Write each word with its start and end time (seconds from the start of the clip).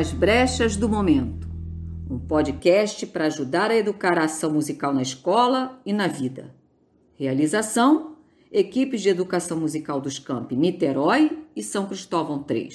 Nas 0.00 0.14
Brechas 0.14 0.76
do 0.78 0.88
Momento, 0.88 1.46
um 2.08 2.18
podcast 2.18 3.06
para 3.08 3.26
ajudar 3.26 3.70
a 3.70 3.76
educar 3.76 4.16
a 4.16 4.24
ação 4.24 4.50
musical 4.50 4.94
na 4.94 5.02
escola 5.02 5.78
e 5.84 5.92
na 5.92 6.06
vida. 6.08 6.54
Realização: 7.18 8.16
equipes 8.50 9.02
de 9.02 9.10
educação 9.10 9.60
musical 9.60 10.00
dos 10.00 10.18
campi 10.18 10.56
Niterói 10.56 11.46
e 11.54 11.62
São 11.62 11.86
Cristóvão 11.86 12.42
III. 12.48 12.70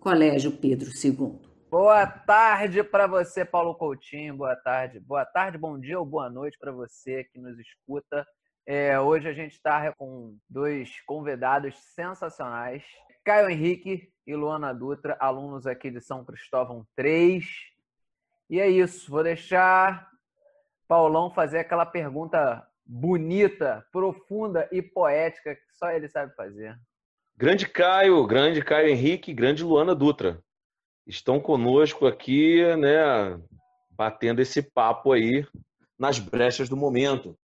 Colégio 0.00 0.52
Pedro 0.52 0.88
II. 0.88 1.38
Boa 1.70 2.06
tarde 2.06 2.82
para 2.82 3.06
você, 3.06 3.44
Paulo 3.44 3.74
Coutinho. 3.74 4.34
Boa 4.34 4.56
tarde. 4.56 5.00
Boa 5.00 5.26
tarde, 5.26 5.58
bom 5.58 5.78
dia 5.78 5.98
ou 5.98 6.06
boa 6.06 6.30
noite 6.30 6.56
para 6.58 6.72
você 6.72 7.24
que 7.24 7.38
nos 7.38 7.58
escuta. 7.58 8.26
É, 8.64 8.98
hoje 8.98 9.28
a 9.28 9.34
gente 9.34 9.52
está 9.52 9.92
com 9.92 10.34
dois 10.48 10.98
convidados 11.06 11.74
sensacionais, 11.94 12.82
Caio 13.28 13.50
Henrique 13.50 14.10
e 14.26 14.34
Luana 14.34 14.72
Dutra, 14.72 15.14
alunos 15.20 15.66
aqui 15.66 15.90
de 15.90 16.00
São 16.00 16.24
Cristóvão 16.24 16.86
3. 16.96 17.44
E 18.48 18.58
é 18.58 18.66
isso, 18.66 19.10
vou 19.10 19.22
deixar 19.22 20.08
Paulão 20.88 21.30
fazer 21.30 21.58
aquela 21.58 21.84
pergunta 21.84 22.66
bonita, 22.86 23.86
profunda 23.92 24.66
e 24.72 24.80
poética 24.80 25.54
que 25.54 25.60
só 25.74 25.90
ele 25.90 26.08
sabe 26.08 26.34
fazer. 26.34 26.74
Grande 27.36 27.68
Caio, 27.68 28.26
grande 28.26 28.64
Caio 28.64 28.88
Henrique, 28.88 29.34
grande 29.34 29.62
Luana 29.62 29.94
Dutra. 29.94 30.42
Estão 31.06 31.38
conosco 31.38 32.06
aqui, 32.06 32.64
né, 32.76 33.38
batendo 33.90 34.40
esse 34.40 34.62
papo 34.62 35.12
aí 35.12 35.46
nas 35.98 36.18
brechas 36.18 36.66
do 36.66 36.78
momento. 36.78 37.38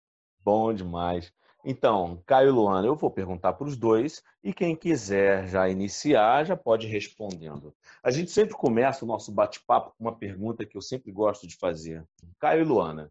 Bom 0.46 0.74
demais. 0.74 1.30
Então, 1.66 2.22
Caio 2.26 2.50
e 2.50 2.52
Luana, 2.52 2.88
eu 2.88 2.96
vou 2.96 3.10
perguntar 3.10 3.54
para 3.54 3.66
os 3.66 3.78
dois 3.78 4.22
e 4.44 4.54
quem 4.54 4.76
quiser 4.76 5.48
já 5.48 5.70
iniciar 5.70 6.44
já 6.46 6.58
pode 6.58 6.88
ir 6.88 6.90
respondendo. 6.90 7.74
A 8.04 8.12
gente 8.12 8.32
sempre 8.32 8.54
começa 8.54 9.06
o 9.06 9.08
nosso 9.08 9.32
bate-papo 9.32 9.94
com 9.98 10.04
uma 10.04 10.16
pergunta 10.16 10.66
que 10.66 10.76
eu 10.76 10.82
sempre 10.82 11.12
gosto 11.12 11.48
de 11.48 11.56
fazer. 11.56 12.06
Caio 12.38 12.62
e 12.62 12.66
Luana, 12.66 13.10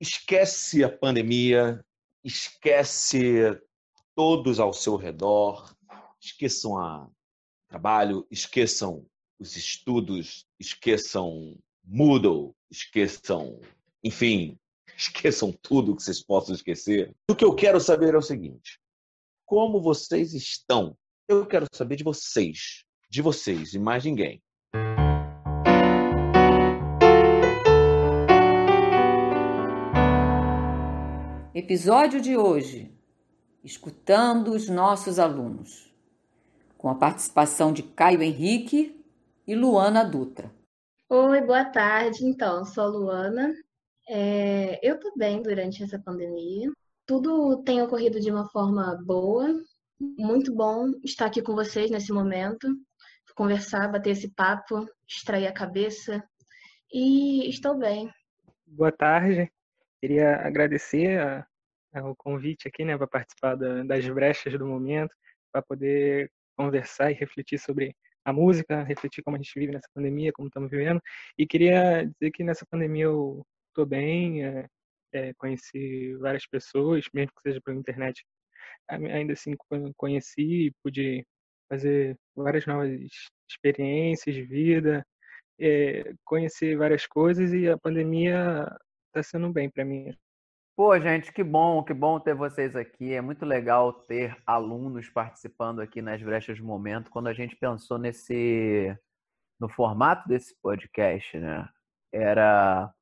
esquece 0.00 0.84
a 0.84 0.88
pandemia, 0.88 1.84
esquece 2.22 3.60
todos 4.14 4.60
ao 4.60 4.72
seu 4.72 4.94
redor, 4.94 5.74
esqueçam 6.20 6.74
o 6.74 7.10
trabalho, 7.68 8.24
esqueçam 8.30 9.04
os 9.38 9.56
estudos, 9.56 10.46
esqueçam 10.60 11.56
Moodle, 11.84 12.54
esqueçam, 12.70 13.60
enfim, 14.04 14.58
esqueçam 15.18 15.52
tudo 15.62 15.94
que 15.94 16.02
vocês 16.02 16.20
possam 16.22 16.54
esquecer. 16.54 17.14
O 17.30 17.34
que 17.34 17.44
eu 17.44 17.54
quero 17.54 17.80
saber 17.80 18.14
é 18.14 18.18
o 18.18 18.22
seguinte: 18.22 18.80
como 19.46 19.80
vocês 19.80 20.34
estão? 20.34 20.96
Eu 21.28 21.46
quero 21.46 21.66
saber 21.72 21.96
de 21.96 22.04
vocês, 22.04 22.84
de 23.08 23.22
vocês 23.22 23.74
e 23.74 23.78
mais 23.78 24.04
ninguém. 24.04 24.42
Episódio 31.54 32.20
de 32.20 32.36
hoje: 32.36 32.92
Escutando 33.62 34.52
os 34.52 34.68
nossos 34.68 35.18
alunos, 35.18 35.92
com 36.76 36.88
a 36.88 36.94
participação 36.94 37.72
de 37.72 37.82
Caio 37.82 38.22
Henrique 38.22 39.00
e 39.46 39.54
Luana 39.54 40.04
Dutra. 40.04 40.52
Oi, 41.08 41.40
boa 41.40 41.64
tarde. 41.64 42.24
Então, 42.24 42.64
sou 42.64 42.84
a 42.84 42.86
Luana. 42.86 43.54
É, 44.10 44.80
eu 44.82 44.98
tô 44.98 45.12
bem 45.16 45.42
durante 45.42 45.82
essa 45.82 45.98
pandemia. 45.98 46.70
Tudo 47.04 47.62
tem 47.62 47.82
ocorrido 47.82 48.18
de 48.18 48.30
uma 48.30 48.48
forma 48.48 48.98
boa. 49.04 49.48
Muito 50.00 50.54
bom 50.54 50.92
estar 51.04 51.26
aqui 51.26 51.42
com 51.42 51.54
vocês 51.54 51.90
nesse 51.90 52.10
momento, 52.10 52.68
conversar, 53.34 53.92
bater 53.92 54.10
esse 54.10 54.32
papo, 54.34 54.88
extrair 55.06 55.46
a 55.46 55.52
cabeça. 55.52 56.24
E 56.90 57.50
estou 57.50 57.76
bem. 57.76 58.10
Boa 58.66 58.90
tarde. 58.90 59.52
Queria 60.00 60.36
agradecer 60.36 61.20
a, 61.20 61.46
a, 61.92 62.08
o 62.08 62.16
convite 62.16 62.66
aqui, 62.66 62.84
né, 62.84 62.96
para 62.96 63.06
participar 63.06 63.56
da, 63.56 63.82
das 63.82 64.08
brechas 64.08 64.58
do 64.58 64.66
momento, 64.66 65.14
para 65.52 65.60
poder 65.60 66.30
conversar 66.56 67.10
e 67.10 67.14
refletir 67.14 67.58
sobre 67.58 67.94
a 68.24 68.32
música, 68.32 68.82
refletir 68.82 69.22
como 69.22 69.36
a 69.36 69.40
gente 69.40 69.58
vive 69.58 69.72
nessa 69.72 69.88
pandemia, 69.94 70.32
como 70.32 70.48
estamos 70.48 70.70
vivendo. 70.70 71.00
E 71.36 71.46
queria 71.46 72.04
dizer 72.04 72.30
que 72.30 72.42
nessa 72.42 72.64
pandemia 72.70 73.04
eu 73.04 73.44
estou 73.78 73.86
bem, 73.86 74.44
é, 74.44 74.68
é, 75.12 75.34
conheci 75.34 76.14
várias 76.16 76.46
pessoas, 76.46 77.04
mesmo 77.14 77.32
que 77.36 77.42
seja 77.42 77.60
pela 77.64 77.78
internet. 77.78 78.24
Ainda 78.88 79.34
assim, 79.34 79.54
conheci, 79.96 80.72
pude 80.82 81.24
fazer 81.70 82.16
várias 82.34 82.66
novas 82.66 82.90
experiências 83.48 84.34
de 84.34 84.42
vida, 84.42 85.06
é, 85.60 86.12
conhecer 86.24 86.76
várias 86.76 87.06
coisas 87.06 87.52
e 87.52 87.68
a 87.68 87.78
pandemia 87.78 88.66
está 89.08 89.22
sendo 89.22 89.52
bem 89.52 89.70
para 89.70 89.84
mim. 89.84 90.12
Pô, 90.76 90.98
gente, 90.98 91.32
que 91.32 91.42
bom, 91.42 91.82
que 91.82 91.92
bom 91.92 92.20
ter 92.20 92.34
vocês 92.34 92.74
aqui. 92.76 93.12
É 93.12 93.20
muito 93.20 93.44
legal 93.44 93.92
ter 93.92 94.36
alunos 94.46 95.08
participando 95.08 95.80
aqui 95.80 96.00
nas 96.00 96.22
brechas 96.22 96.58
do 96.58 96.64
momento. 96.64 97.10
Quando 97.10 97.26
a 97.28 97.32
gente 97.34 97.56
pensou 97.56 97.98
nesse 97.98 98.96
no 99.60 99.68
formato 99.68 100.28
desse 100.28 100.54
podcast, 100.62 101.36
né? 101.36 101.68
Era 102.12 102.94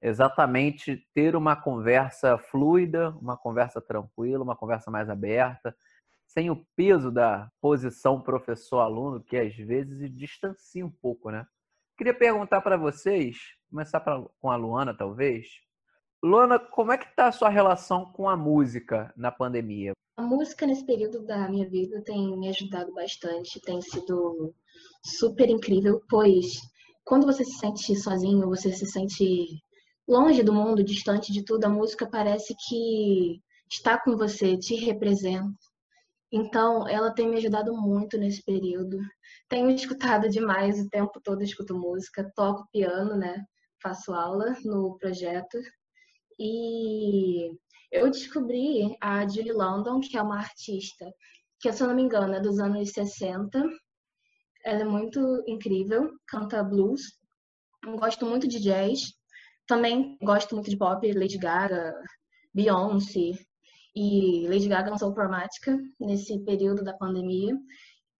exatamente 0.00 0.96
ter 1.14 1.36
uma 1.36 1.54
conversa 1.54 2.38
fluida, 2.38 3.10
uma 3.20 3.36
conversa 3.36 3.80
tranquila, 3.80 4.42
uma 4.42 4.56
conversa 4.56 4.90
mais 4.90 5.10
aberta, 5.10 5.76
sem 6.26 6.50
o 6.50 6.64
peso 6.76 7.10
da 7.10 7.50
posição 7.60 8.20
professor-aluno, 8.20 9.22
que 9.22 9.36
às 9.36 9.54
vezes 9.54 10.14
distancia 10.14 10.84
um 10.84 10.90
pouco, 10.90 11.30
né? 11.30 11.46
Queria 11.98 12.14
perguntar 12.14 12.60
para 12.60 12.76
vocês, 12.76 13.36
começar 13.68 14.00
pra, 14.00 14.24
com 14.40 14.50
a 14.50 14.56
Luana, 14.56 14.94
talvez. 14.94 15.48
Luana, 16.22 16.58
como 16.58 16.92
é 16.92 16.98
que 16.98 17.06
está 17.06 17.26
a 17.26 17.32
sua 17.32 17.48
relação 17.48 18.06
com 18.12 18.28
a 18.28 18.36
música 18.36 19.12
na 19.16 19.30
pandemia? 19.30 19.92
A 20.16 20.22
música 20.22 20.66
nesse 20.66 20.84
período 20.86 21.24
da 21.24 21.48
minha 21.48 21.68
vida 21.68 22.02
tem 22.02 22.38
me 22.38 22.48
ajudado 22.48 22.92
bastante, 22.92 23.60
tem 23.60 23.80
sido 23.80 24.54
super 25.02 25.48
incrível, 25.48 26.00
pois 26.08 26.58
quando 27.04 27.26
você 27.26 27.44
se 27.44 27.58
sente 27.58 27.96
sozinho, 27.96 28.46
você 28.48 28.70
se 28.72 28.86
sente 28.86 29.60
longe 30.08 30.42
do 30.42 30.52
mundo, 30.52 30.84
distante 30.84 31.32
de 31.32 31.44
tudo, 31.44 31.64
a 31.64 31.68
música 31.68 32.08
parece 32.08 32.54
que 32.68 33.40
está 33.70 33.98
com 33.98 34.16
você, 34.16 34.56
te 34.56 34.74
representa. 34.74 35.58
Então, 36.32 36.86
ela 36.88 37.12
tem 37.12 37.28
me 37.28 37.36
ajudado 37.38 37.74
muito 37.76 38.16
nesse 38.16 38.42
período. 38.44 38.98
Tenho 39.48 39.70
escutado 39.70 40.28
demais 40.28 40.78
o 40.80 40.88
tempo 40.88 41.20
todo, 41.22 41.42
escuto 41.42 41.76
música, 41.76 42.30
toco 42.36 42.68
piano, 42.72 43.16
né? 43.16 43.44
Faço 43.82 44.12
aula 44.12 44.56
no 44.64 44.96
projeto. 44.98 45.58
E 46.38 47.50
eu 47.90 48.10
descobri 48.10 48.96
a 49.00 49.26
Julie 49.26 49.52
London, 49.52 50.00
que 50.00 50.16
é 50.16 50.22
uma 50.22 50.38
artista 50.38 51.12
que, 51.60 51.70
se 51.72 51.82
eu 51.82 51.88
não 51.88 51.94
me 51.94 52.02
engano, 52.02 52.34
é 52.34 52.40
dos 52.40 52.58
anos 52.58 52.90
60. 52.90 53.62
Ela 54.64 54.80
é 54.80 54.84
muito 54.84 55.20
incrível, 55.46 56.10
canta 56.26 56.62
blues. 56.62 57.02
Gosto 57.98 58.24
muito 58.24 58.48
de 58.48 58.60
jazz. 58.60 59.12
Também 59.70 60.18
gosto 60.20 60.56
muito 60.56 60.68
de 60.68 60.76
pop, 60.76 61.12
Lady 61.12 61.38
Gaga, 61.38 61.94
Beyoncé. 62.52 63.38
E 63.94 64.44
Lady 64.48 64.66
Gaga 64.66 64.90
lançou 64.90 65.14
Chromatica 65.14 65.78
nesse 66.00 66.44
período 66.44 66.82
da 66.82 66.92
pandemia, 66.92 67.56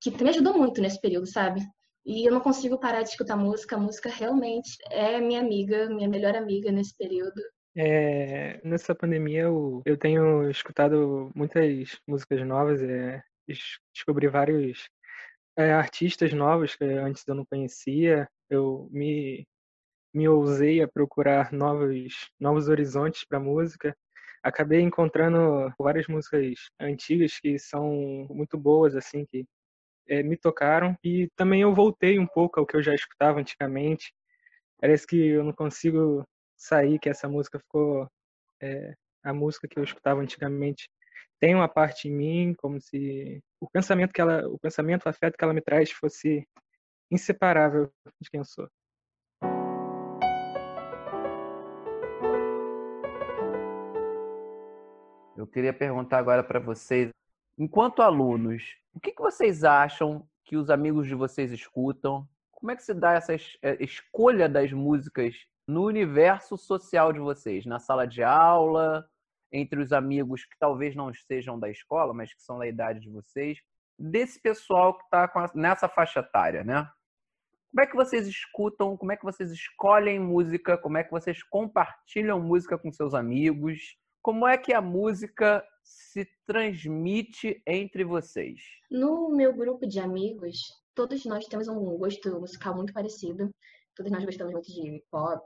que 0.00 0.12
me 0.22 0.30
ajudou 0.30 0.56
muito 0.56 0.80
nesse 0.80 1.00
período, 1.00 1.26
sabe? 1.26 1.60
E 2.06 2.24
eu 2.24 2.32
não 2.32 2.40
consigo 2.40 2.78
parar 2.78 3.02
de 3.02 3.08
escutar 3.08 3.36
música. 3.36 3.74
A 3.74 3.80
música 3.80 4.08
realmente 4.08 4.76
é 4.92 5.20
minha 5.20 5.40
amiga, 5.40 5.88
minha 5.88 6.08
melhor 6.08 6.36
amiga 6.36 6.70
nesse 6.70 6.96
período. 6.96 7.42
É, 7.76 8.60
nessa 8.62 8.94
pandemia 8.94 9.42
eu, 9.42 9.82
eu 9.84 9.96
tenho 9.96 10.48
escutado 10.48 11.32
muitas 11.34 11.98
músicas 12.06 12.46
novas, 12.46 12.80
é, 12.80 13.20
descobri 13.92 14.28
vários 14.28 14.88
é, 15.58 15.72
artistas 15.72 16.32
novos 16.32 16.76
que 16.76 16.84
antes 16.84 17.26
eu 17.26 17.34
não 17.34 17.44
conhecia. 17.44 18.28
Eu 18.48 18.88
me 18.92 19.48
me 20.12 20.28
ousei 20.28 20.82
a 20.82 20.88
procurar 20.88 21.52
novos, 21.52 22.30
novos 22.38 22.68
horizontes 22.68 23.24
para 23.24 23.40
música. 23.40 23.96
Acabei 24.42 24.80
encontrando 24.80 25.72
várias 25.78 26.06
músicas 26.06 26.70
antigas 26.80 27.38
que 27.40 27.58
são 27.58 28.26
muito 28.30 28.58
boas, 28.58 28.96
assim, 28.96 29.24
que 29.26 29.44
é, 30.08 30.22
me 30.22 30.36
tocaram. 30.36 30.96
E 31.04 31.28
também 31.36 31.62
eu 31.62 31.74
voltei 31.74 32.18
um 32.18 32.26
pouco 32.26 32.60
ao 32.60 32.66
que 32.66 32.76
eu 32.76 32.82
já 32.82 32.94
escutava 32.94 33.40
antigamente. 33.40 34.12
Parece 34.80 35.06
que 35.06 35.16
eu 35.16 35.44
não 35.44 35.52
consigo 35.52 36.24
sair, 36.56 36.98
que 36.98 37.08
essa 37.08 37.28
música 37.28 37.58
ficou. 37.58 38.08
É, 38.62 38.94
a 39.22 39.34
música 39.34 39.68
que 39.68 39.78
eu 39.78 39.84
escutava 39.84 40.20
antigamente 40.20 40.88
tem 41.38 41.54
uma 41.54 41.68
parte 41.68 42.08
em 42.08 42.12
mim, 42.12 42.54
como 42.58 42.80
se 42.80 43.42
o 43.60 43.68
pensamento 43.70 44.12
que 44.12 44.20
ela, 44.20 44.46
o 44.48 44.58
pensamento, 44.58 45.06
o 45.06 45.08
afeto 45.08 45.36
que 45.36 45.44
ela 45.44 45.54
me 45.54 45.62
traz 45.62 45.90
fosse 45.90 46.46
inseparável 47.10 47.90
de 48.20 48.30
quem 48.30 48.38
eu 48.40 48.44
sou. 48.44 48.68
Queria 55.50 55.72
perguntar 55.72 56.18
agora 56.18 56.42
para 56.42 56.58
vocês, 56.58 57.10
enquanto 57.58 58.02
alunos, 58.02 58.62
o 58.94 59.00
que, 59.00 59.12
que 59.12 59.22
vocês 59.22 59.64
acham 59.64 60.26
que 60.44 60.56
os 60.56 60.70
amigos 60.70 61.06
de 61.06 61.14
vocês 61.14 61.52
escutam 61.52 62.28
como 62.60 62.72
é 62.72 62.76
que 62.76 62.82
se 62.82 62.92
dá 62.92 63.14
essa 63.14 63.34
é, 63.34 63.82
escolha 63.82 64.46
das 64.46 64.70
músicas 64.70 65.34
no 65.66 65.86
universo 65.86 66.58
social 66.58 67.10
de 67.10 67.18
vocês? 67.18 67.64
Na 67.64 67.78
sala 67.78 68.06
de 68.06 68.22
aula, 68.22 69.08
entre 69.50 69.80
os 69.80 69.94
amigos 69.94 70.44
que 70.44 70.58
talvez 70.58 70.94
não 70.94 71.10
sejam 71.14 71.58
da 71.58 71.70
escola, 71.70 72.12
mas 72.12 72.34
que 72.34 72.42
são 72.42 72.58
da 72.58 72.66
idade 72.66 73.00
de 73.00 73.08
vocês, 73.08 73.58
desse 73.98 74.38
pessoal 74.38 74.96
que 74.96 75.04
está 75.04 75.50
nessa 75.54 75.88
faixa 75.88 76.20
etária, 76.20 76.62
né? 76.62 76.86
Como 77.70 77.82
é 77.82 77.86
que 77.86 77.96
vocês 77.96 78.26
escutam? 78.26 78.94
Como 78.96 79.10
é 79.10 79.16
que 79.16 79.24
vocês 79.24 79.50
escolhem 79.50 80.18
música? 80.18 80.76
Como 80.76 80.98
é 80.98 81.04
que 81.04 81.10
vocês 81.10 81.42
compartilham 81.42 82.40
música 82.40 82.76
com 82.76 82.92
seus 82.92 83.14
amigos? 83.14 83.96
Como 84.22 84.46
é 84.46 84.58
que 84.58 84.74
a 84.74 84.82
música 84.82 85.64
se 85.82 86.28
transmite 86.46 87.62
entre 87.66 88.04
vocês? 88.04 88.60
No 88.90 89.30
meu 89.30 89.54
grupo 89.54 89.86
de 89.86 89.98
amigos, 89.98 90.58
todos 90.94 91.24
nós 91.24 91.46
temos 91.46 91.68
um 91.68 91.96
gosto 91.96 92.38
musical 92.38 92.76
muito 92.76 92.92
parecido. 92.92 93.50
Todos 93.96 94.12
nós 94.12 94.24
gostamos 94.24 94.52
muito 94.52 94.70
de 94.72 95.02
pop, 95.10 95.42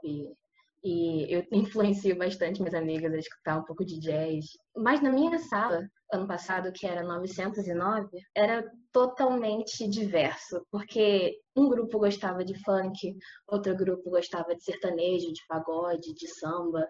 e 0.85 1.33
eu 1.33 1.43
influencio 1.51 2.15
bastante 2.15 2.61
minhas 2.61 2.75
amigas 2.75 3.11
a 3.11 3.17
escutar 3.17 3.59
um 3.59 3.63
pouco 3.63 3.83
de 3.83 3.99
jazz. 3.99 4.45
Mas 4.77 5.01
na 5.01 5.11
minha 5.11 5.39
sala, 5.39 5.89
ano 6.13 6.27
passado, 6.27 6.71
que 6.71 6.85
era 6.85 7.03
909, 7.03 8.07
era 8.35 8.69
totalmente 8.91 9.87
diverso, 9.89 10.65
porque 10.69 11.39
um 11.55 11.67
grupo 11.67 11.97
gostava 11.97 12.45
de 12.45 12.53
funk, 12.63 13.17
outro 13.47 13.75
grupo 13.75 14.09
gostava 14.11 14.55
de 14.55 14.63
sertanejo, 14.63 15.33
de 15.33 15.41
pagode, 15.47 16.13
de 16.13 16.27
samba, 16.27 16.87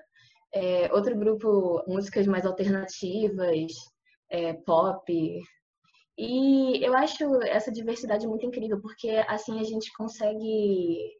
é, 0.55 0.89
outro 0.93 1.15
grupo 1.17 1.83
músicas 1.85 2.25
mais 2.25 2.45
alternativas, 2.45 3.73
é, 4.29 4.53
pop. 4.53 5.43
E 6.17 6.85
eu 6.85 6.95
acho 6.95 7.41
essa 7.43 7.71
diversidade 7.71 8.25
muito 8.25 8.45
incrível, 8.45 8.79
porque 8.81 9.09
assim 9.27 9.59
a 9.59 9.63
gente 9.63 9.91
consegue 9.93 11.11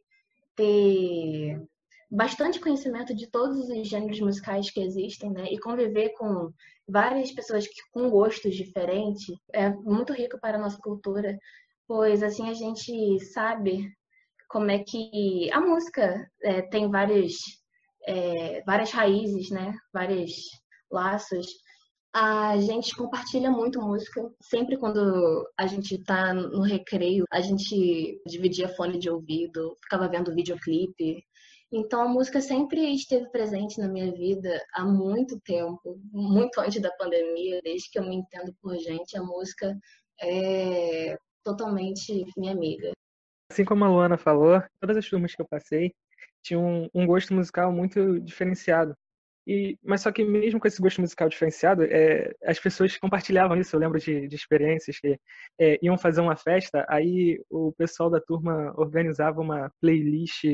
ter 0.56 1.62
bastante 2.10 2.58
conhecimento 2.58 3.14
de 3.14 3.26
todos 3.26 3.68
os 3.68 3.86
gêneros 3.86 4.20
musicais 4.20 4.70
que 4.70 4.80
existem, 4.80 5.30
né? 5.30 5.46
E 5.50 5.58
conviver 5.58 6.14
com 6.16 6.50
várias 6.88 7.30
pessoas 7.30 7.66
que, 7.66 7.74
com 7.92 8.08
gostos 8.08 8.54
diferentes 8.54 9.36
é 9.52 9.68
muito 9.68 10.14
rico 10.14 10.38
para 10.40 10.56
a 10.56 10.60
nossa 10.60 10.78
cultura, 10.78 11.38
pois 11.86 12.22
assim 12.22 12.48
a 12.48 12.54
gente 12.54 13.20
sabe 13.32 13.92
como 14.48 14.70
é 14.70 14.78
que 14.78 15.50
a 15.52 15.60
música 15.60 16.26
é, 16.42 16.62
tem 16.62 16.90
vários, 16.90 17.34
é, 18.06 18.62
várias 18.64 18.90
raízes, 18.90 19.50
né? 19.50 19.74
Vários 19.92 20.32
laços. 20.90 21.46
A 22.14 22.56
gente 22.58 22.94
compartilha 22.94 23.50
muito 23.50 23.80
música. 23.80 24.22
Sempre 24.40 24.78
quando 24.78 25.46
a 25.58 25.66
gente 25.66 26.02
tá 26.02 26.32
no 26.32 26.62
recreio, 26.62 27.24
a 27.30 27.40
gente 27.40 28.20
dividia 28.26 28.68
fone 28.68 28.98
de 28.98 29.10
ouvido, 29.10 29.76
ficava 29.82 30.08
vendo 30.08 30.34
videoclipe. 30.34 31.22
Então 31.70 32.00
a 32.00 32.08
música 32.08 32.40
sempre 32.40 32.94
esteve 32.94 33.28
presente 33.30 33.78
na 33.78 33.88
minha 33.88 34.12
vida 34.12 34.64
há 34.72 34.84
muito 34.84 35.38
tempo, 35.40 36.00
muito 36.12 36.60
antes 36.60 36.80
da 36.80 36.92
pandemia, 36.92 37.60
desde 37.62 37.90
que 37.90 37.98
eu 37.98 38.04
me 38.04 38.16
entendo 38.16 38.54
por 38.62 38.76
gente, 38.76 39.18
a 39.18 39.22
música 39.22 39.76
é 40.22 41.18
totalmente 41.44 42.24
minha 42.36 42.52
amiga. 42.52 42.92
Assim 43.50 43.64
como 43.64 43.84
a 43.84 43.88
Luana 43.88 44.16
falou, 44.16 44.62
todas 44.80 44.96
as 44.96 45.08
turmas 45.08 45.34
que 45.34 45.42
eu 45.42 45.46
passei 45.48 45.92
tinham 46.46 46.64
um, 46.94 47.02
um 47.02 47.06
gosto 47.06 47.34
musical 47.34 47.72
muito 47.72 48.20
diferenciado. 48.20 48.96
E, 49.46 49.78
mas 49.82 50.00
só 50.02 50.10
que 50.10 50.24
mesmo 50.24 50.58
com 50.58 50.66
esse 50.66 50.80
gosto 50.82 51.00
musical 51.00 51.28
diferenciado, 51.28 51.84
é, 51.84 52.34
as 52.44 52.58
pessoas 52.58 52.96
compartilhavam 52.98 53.56
isso. 53.56 53.76
Eu 53.76 53.80
lembro 53.80 53.98
de, 54.00 54.26
de 54.26 54.34
experiências 54.34 54.98
que 54.98 55.18
é, 55.58 55.78
iam 55.82 55.96
fazer 55.96 56.20
uma 56.20 56.36
festa, 56.36 56.84
aí 56.88 57.40
o 57.48 57.72
pessoal 57.72 58.10
da 58.10 58.20
turma 58.20 58.74
organizava 58.76 59.40
uma 59.40 59.70
playlist 59.80 60.44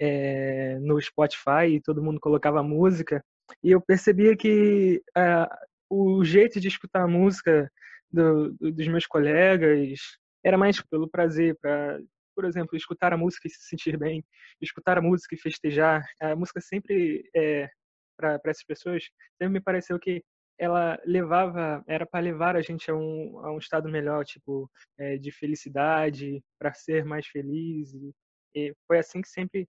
é, 0.00 0.78
no 0.80 1.00
Spotify 1.00 1.66
e 1.68 1.80
todo 1.80 2.02
mundo 2.02 2.18
colocava 2.20 2.62
música. 2.62 3.22
E 3.62 3.70
eu 3.70 3.80
percebia 3.80 4.36
que 4.36 5.02
uh, 5.16 5.46
o 5.88 6.24
jeito 6.24 6.60
de 6.60 6.68
escutar 6.68 7.02
a 7.02 7.08
música 7.08 7.70
do, 8.10 8.52
do, 8.54 8.72
dos 8.72 8.88
meus 8.88 9.06
colegas 9.06 10.00
era 10.44 10.56
mais 10.56 10.80
pelo 10.80 11.08
prazer, 11.08 11.56
para, 11.60 12.00
por 12.34 12.44
exemplo, 12.44 12.76
escutar 12.76 13.12
a 13.12 13.16
música 13.16 13.46
e 13.46 13.50
se 13.50 13.62
sentir 13.68 13.96
bem, 13.98 14.24
escutar 14.60 14.98
a 14.98 15.02
música 15.02 15.34
e 15.34 15.38
festejar. 15.38 16.02
A 16.20 16.36
música 16.36 16.60
sempre, 16.60 17.28
é, 17.34 17.68
para 18.16 18.40
essas 18.46 18.64
pessoas, 18.64 19.04
sempre 19.38 19.54
me 19.54 19.60
pareceu 19.60 19.98
que 19.98 20.22
ela 20.58 20.98
levava, 21.06 21.82
era 21.88 22.04
para 22.04 22.20
levar 22.20 22.54
a 22.54 22.60
gente 22.60 22.90
a 22.90 22.94
um, 22.94 23.38
a 23.40 23.52
um 23.52 23.58
estado 23.58 23.88
melhor, 23.88 24.24
tipo, 24.24 24.70
é, 24.98 25.16
de 25.16 25.32
felicidade, 25.32 26.42
para 26.58 26.74
ser 26.74 27.04
mais 27.04 27.26
feliz. 27.26 27.94
E, 27.94 28.14
e 28.54 28.74
foi 28.86 28.98
assim 28.98 29.22
que 29.22 29.28
sempre 29.28 29.66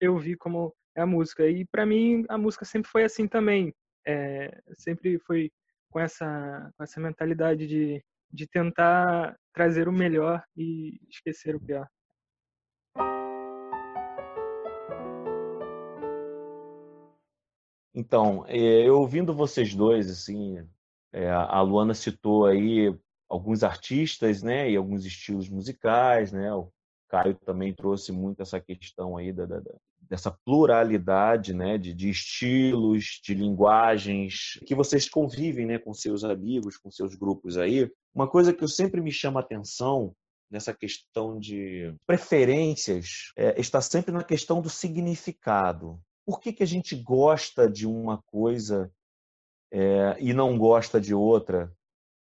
eu 0.00 0.18
vi 0.18 0.36
como 0.36 0.74
é 0.96 1.02
a 1.02 1.06
música. 1.06 1.46
E 1.48 1.64
para 1.66 1.86
mim 1.86 2.24
a 2.28 2.38
música 2.38 2.64
sempre 2.64 2.90
foi 2.90 3.04
assim 3.04 3.28
também. 3.28 3.74
É, 4.06 4.50
sempre 4.78 5.18
foi 5.20 5.50
com 5.90 6.00
essa 6.00 6.70
com 6.76 6.82
essa 6.84 7.00
mentalidade 7.00 7.66
de 7.66 8.02
de 8.32 8.46
tentar 8.46 9.36
trazer 9.52 9.88
o 9.88 9.92
melhor 9.92 10.42
e 10.56 10.98
esquecer 11.08 11.54
o 11.54 11.60
pior. 11.60 11.88
Então, 17.94 18.44
é, 18.48 18.88
eu 18.88 18.98
ouvindo 18.98 19.34
vocês 19.34 19.74
dois, 19.74 20.10
assim, 20.10 20.66
é, 21.12 21.30
a 21.30 21.60
Luana 21.60 21.92
citou 21.92 22.46
aí 22.46 22.94
alguns 23.28 23.62
artistas, 23.62 24.42
né, 24.42 24.70
e 24.70 24.76
alguns 24.76 25.04
estilos 25.04 25.48
musicais, 25.48 26.32
né, 26.32 26.52
o 26.54 26.72
Caio 27.08 27.34
também 27.34 27.74
trouxe 27.74 28.10
muito 28.10 28.40
essa 28.40 28.58
questão 28.60 29.16
aí 29.16 29.32
da, 29.32 29.44
da, 29.44 29.60
dessa 30.12 30.30
pluralidade 30.30 31.54
né, 31.54 31.78
de, 31.78 31.94
de, 31.94 32.10
estilos, 32.10 33.18
de 33.24 33.32
linguagens, 33.32 34.60
que 34.66 34.74
vocês 34.74 35.08
convivem 35.08 35.64
né, 35.64 35.78
com 35.78 35.94
seus 35.94 36.22
amigos, 36.22 36.76
com 36.76 36.90
seus 36.90 37.14
grupos 37.14 37.56
aí. 37.56 37.90
Uma 38.14 38.28
coisa 38.28 38.52
que 38.52 38.62
eu 38.62 38.68
sempre 38.68 39.00
me 39.00 39.10
chama 39.10 39.40
atenção 39.40 40.14
nessa 40.50 40.74
questão 40.74 41.38
de 41.38 41.94
preferências 42.06 43.32
é, 43.38 43.58
está 43.58 43.80
sempre 43.80 44.12
na 44.12 44.22
questão 44.22 44.60
do 44.60 44.68
significado. 44.68 45.98
Por 46.26 46.40
que, 46.40 46.52
que 46.52 46.62
a 46.62 46.66
gente 46.66 46.94
gosta 46.94 47.66
de 47.66 47.86
uma 47.86 48.20
coisa 48.26 48.92
é, 49.72 50.18
e 50.20 50.34
não 50.34 50.58
gosta 50.58 51.00
de 51.00 51.14
outra? 51.14 51.74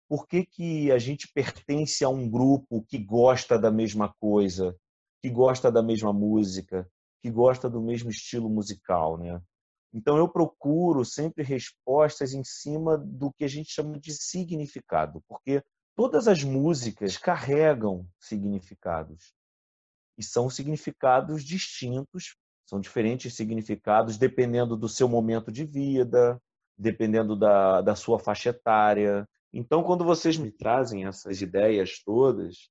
Por 0.09 0.26
que, 0.26 0.47
que 0.47 0.90
a 0.90 0.99
gente 0.99 1.28
pertence 1.35 2.02
a 2.02 2.09
um 2.09 2.30
grupo 2.30 2.82
que 2.88 2.97
gosta 2.97 3.59
da 3.59 3.70
mesma 3.70 4.11
coisa, 4.18 4.75
que 5.23 5.28
gosta 5.28 5.70
da 5.70 5.82
mesma 5.82 6.14
música, 6.14 6.88
que 7.25 7.31
gosta 7.31 7.71
do 7.71 7.81
mesmo 7.81 8.11
estilo 8.11 8.50
musical, 8.50 9.16
né? 9.16 9.40
Então 9.95 10.19
eu 10.19 10.28
procuro 10.28 11.07
sempre 11.07 11.43
respostas 11.43 12.35
em 12.35 12.45
cima 12.45 12.99
do 12.99 13.33
que 13.33 13.45
a 13.45 13.49
gente 13.49 13.73
chama 13.73 13.99
de 13.99 14.12
significado, 14.12 15.25
porque 15.26 15.62
todas 15.97 16.28
as 16.28 16.45
músicas 16.45 17.16
carregam 17.16 18.07
significados 18.21 19.33
e 20.19 20.23
são 20.23 20.50
significados 20.50 21.43
distintos, 21.43 22.37
são 22.66 22.78
diferentes 22.78 23.33
significados 23.33 24.19
dependendo 24.19 24.76
do 24.76 24.87
seu 24.87 25.09
momento 25.09 25.50
de 25.50 25.64
vida, 25.64 26.38
dependendo 26.76 27.35
da, 27.35 27.81
da 27.81 27.97
sua 27.97 28.19
faixa 28.19 28.50
etária. 28.50 29.26
Então, 29.50 29.83
quando 29.83 30.04
vocês 30.04 30.37
me 30.37 30.50
trazem 30.50 31.07
essas 31.07 31.40
ideias 31.40 32.02
todas, 32.04 32.69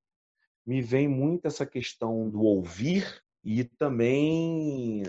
me 0.63 0.79
vem 0.79 1.07
muito 1.07 1.47
essa 1.47 1.65
questão 1.65 2.29
do 2.29 2.41
ouvir 2.41 3.22
e 3.43 3.63
também 3.63 5.03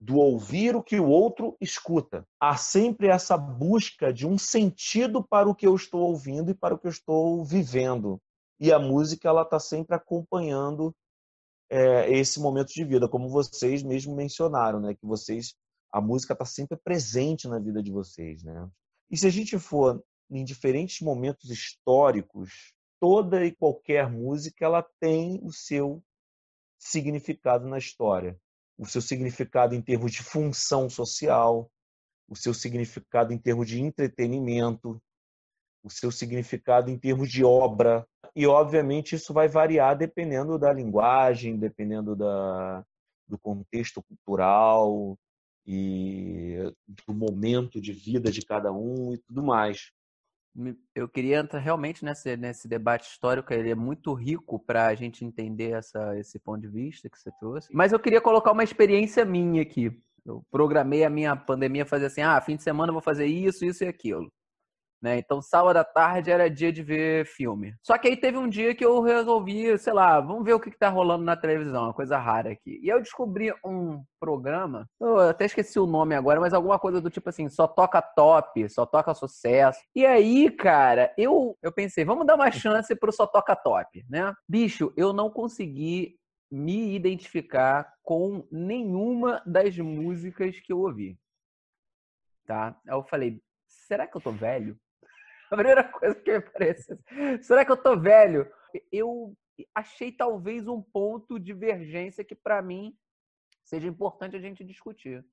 do 0.00 0.16
ouvir 0.16 0.76
o 0.76 0.82
que 0.82 1.00
o 1.00 1.08
outro 1.08 1.56
escuta. 1.60 2.26
Há 2.38 2.56
sempre 2.56 3.08
essa 3.08 3.36
busca 3.38 4.12
de 4.12 4.26
um 4.26 4.36
sentido 4.36 5.22
para 5.22 5.48
o 5.48 5.54
que 5.54 5.66
eu 5.66 5.74
estou 5.74 6.02
ouvindo 6.02 6.50
e 6.50 6.54
para 6.54 6.74
o 6.74 6.78
que 6.78 6.86
eu 6.86 6.90
estou 6.90 7.44
vivendo. 7.44 8.20
E 8.60 8.72
a 8.72 8.78
música 8.78 9.28
ela 9.28 9.42
está 9.42 9.58
sempre 9.58 9.96
acompanhando 9.96 10.94
é, 11.70 12.10
esse 12.10 12.38
momento 12.38 12.72
de 12.72 12.84
vida, 12.84 13.08
como 13.08 13.28
vocês 13.28 13.82
mesmo 13.82 14.14
mencionaram, 14.14 14.80
né? 14.80 14.94
Que 14.94 15.06
vocês 15.06 15.54
a 15.90 16.00
música 16.00 16.32
está 16.32 16.44
sempre 16.44 16.76
presente 16.76 17.46
na 17.46 17.58
vida 17.60 17.80
de 17.80 17.92
vocês, 17.92 18.42
né? 18.42 18.68
E 19.10 19.16
se 19.16 19.28
a 19.28 19.30
gente 19.30 19.56
for 19.58 20.02
em 20.28 20.44
diferentes 20.44 21.00
momentos 21.00 21.50
históricos, 21.50 22.74
toda 23.00 23.44
e 23.44 23.54
qualquer 23.54 24.10
música 24.10 24.64
ela 24.64 24.84
tem 25.00 25.40
o 25.42 25.52
seu 25.52 26.02
significado 26.84 27.66
na 27.66 27.78
história. 27.78 28.38
O 28.76 28.84
seu 28.84 29.00
significado 29.00 29.74
em 29.74 29.80
termos 29.80 30.12
de 30.12 30.22
função 30.22 30.90
social, 30.90 31.70
o 32.28 32.36
seu 32.36 32.52
significado 32.52 33.32
em 33.32 33.38
termos 33.38 33.66
de 33.66 33.80
entretenimento, 33.80 35.00
o 35.82 35.90
seu 35.90 36.12
significado 36.12 36.90
em 36.90 36.98
termos 36.98 37.30
de 37.30 37.42
obra. 37.42 38.06
E, 38.36 38.46
obviamente, 38.46 39.14
isso 39.14 39.32
vai 39.32 39.48
variar 39.48 39.96
dependendo 39.96 40.58
da 40.58 40.72
linguagem, 40.72 41.56
dependendo 41.56 42.14
da, 42.14 42.84
do 43.26 43.38
contexto 43.38 44.02
cultural 44.02 45.18
e 45.66 46.56
do 46.86 47.14
momento 47.14 47.80
de 47.80 47.92
vida 47.92 48.30
de 48.30 48.44
cada 48.44 48.72
um 48.72 49.14
e 49.14 49.18
tudo 49.18 49.42
mais. 49.42 49.90
Eu 50.94 51.08
queria 51.08 51.38
entrar 51.38 51.58
realmente 51.58 52.04
nesse, 52.04 52.36
nesse 52.36 52.68
debate 52.68 53.10
histórico, 53.10 53.52
ele 53.52 53.70
é 53.70 53.74
muito 53.74 54.12
rico 54.14 54.58
para 54.58 54.86
a 54.86 54.94
gente 54.94 55.24
entender 55.24 55.72
essa, 55.72 56.16
esse 56.18 56.38
ponto 56.38 56.60
de 56.60 56.68
vista 56.68 57.10
que 57.10 57.18
você 57.18 57.30
trouxe. 57.40 57.68
Mas 57.72 57.92
eu 57.92 57.98
queria 57.98 58.20
colocar 58.20 58.52
uma 58.52 58.62
experiência 58.62 59.24
minha 59.24 59.62
aqui. 59.62 59.90
Eu 60.24 60.44
programei 60.50 61.04
a 61.04 61.10
minha 61.10 61.34
pandemia 61.36 61.84
fazer 61.84 62.06
assim: 62.06 62.22
ah, 62.22 62.40
fim 62.40 62.56
de 62.56 62.62
semana 62.62 62.90
eu 62.90 62.94
vou 62.94 63.02
fazer 63.02 63.26
isso, 63.26 63.64
isso 63.64 63.84
e 63.84 63.88
aquilo. 63.88 64.32
Né? 65.04 65.18
Então, 65.18 65.42
sábado 65.42 65.76
à 65.76 65.84
tarde 65.84 66.30
era 66.30 66.48
dia 66.48 66.72
de 66.72 66.82
ver 66.82 67.26
filme. 67.26 67.74
Só 67.82 67.98
que 67.98 68.08
aí 68.08 68.16
teve 68.16 68.38
um 68.38 68.48
dia 68.48 68.74
que 68.74 68.82
eu 68.82 69.02
resolvi, 69.02 69.76
sei 69.76 69.92
lá, 69.92 70.18
vamos 70.18 70.42
ver 70.42 70.54
o 70.54 70.58
que, 70.58 70.70
está 70.70 70.88
rolando 70.88 71.22
na 71.22 71.36
televisão, 71.36 71.84
uma 71.84 71.92
coisa 71.92 72.16
rara 72.16 72.52
aqui. 72.52 72.80
E 72.82 72.88
eu 72.88 72.98
descobri 73.02 73.52
um 73.62 74.02
programa, 74.18 74.88
eu 74.98 75.18
até 75.18 75.44
esqueci 75.44 75.78
o 75.78 75.86
nome 75.86 76.14
agora, 76.14 76.40
mas 76.40 76.54
alguma 76.54 76.78
coisa 76.78 77.02
do 77.02 77.10
tipo 77.10 77.28
assim, 77.28 77.50
só 77.50 77.66
toca 77.66 78.00
top, 78.00 78.66
só 78.70 78.86
toca 78.86 79.12
sucesso. 79.12 79.78
E 79.94 80.06
aí, 80.06 80.50
cara, 80.50 81.12
eu, 81.18 81.54
eu 81.60 81.70
pensei, 81.70 82.02
vamos 82.02 82.26
dar 82.26 82.36
uma 82.36 82.50
chance 82.50 82.96
pro 82.96 83.12
só 83.12 83.26
toca 83.26 83.54
top, 83.54 84.06
né? 84.08 84.32
Bicho, 84.48 84.90
eu 84.96 85.12
não 85.12 85.28
consegui 85.28 86.16
me 86.50 86.94
identificar 86.94 87.92
com 88.02 88.48
nenhuma 88.50 89.42
das 89.44 89.76
músicas 89.76 90.58
que 90.60 90.72
eu 90.72 90.78
ouvi. 90.78 91.18
Tá? 92.46 92.74
Aí 92.88 92.94
eu 92.94 93.04
falei, 93.04 93.42
será 93.66 94.06
que 94.06 94.16
eu 94.16 94.20
tô 94.22 94.30
velho? 94.30 94.78
A 95.54 95.56
primeira 95.56 95.84
coisa 95.84 96.14
que 96.16 96.32
me 96.32 96.40
parece. 96.40 96.98
Será 97.42 97.64
que 97.64 97.70
eu 97.70 97.76
tô 97.76 97.96
velho? 97.96 98.50
Eu 98.90 99.34
achei 99.74 100.10
talvez 100.10 100.66
um 100.66 100.82
ponto 100.82 101.38
de 101.38 101.46
divergência 101.46 102.24
que 102.24 102.34
para 102.34 102.60
mim 102.60 102.92
seja 103.62 103.86
importante 103.86 104.36
a 104.36 104.40
gente 104.40 104.64
discutir. 104.64 105.24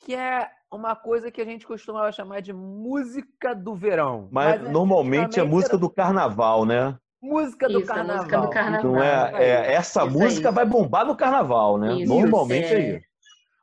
Que 0.00 0.16
é 0.16 0.50
uma 0.72 0.96
coisa 0.96 1.30
que 1.30 1.40
a 1.40 1.44
gente 1.44 1.66
costumava 1.66 2.10
chamar 2.10 2.40
de 2.40 2.52
música 2.52 3.54
do 3.54 3.74
verão. 3.74 4.28
Mas, 4.32 4.60
Mas 4.62 4.70
normalmente 4.72 5.38
é 5.38 5.44
música 5.44 5.76
era... 5.76 5.80
do 5.80 5.90
carnaval, 5.90 6.64
né? 6.64 6.98
Música 7.22 7.68
do, 7.68 7.80
Isso, 7.80 7.86
carnaval. 7.86 8.16
música 8.16 8.40
do 8.40 8.50
carnaval. 8.50 8.92
Não 8.92 9.02
é, 9.02 9.44
é 9.44 9.72
essa 9.74 10.06
isso 10.06 10.18
música 10.18 10.48
aí. 10.48 10.54
vai 10.54 10.64
bombar 10.64 11.06
no 11.06 11.14
carnaval, 11.14 11.76
né? 11.76 11.96
Isso, 11.96 12.12
normalmente 12.12 12.72
é, 12.72 12.74
é 12.74 12.96
isso. 12.96 13.06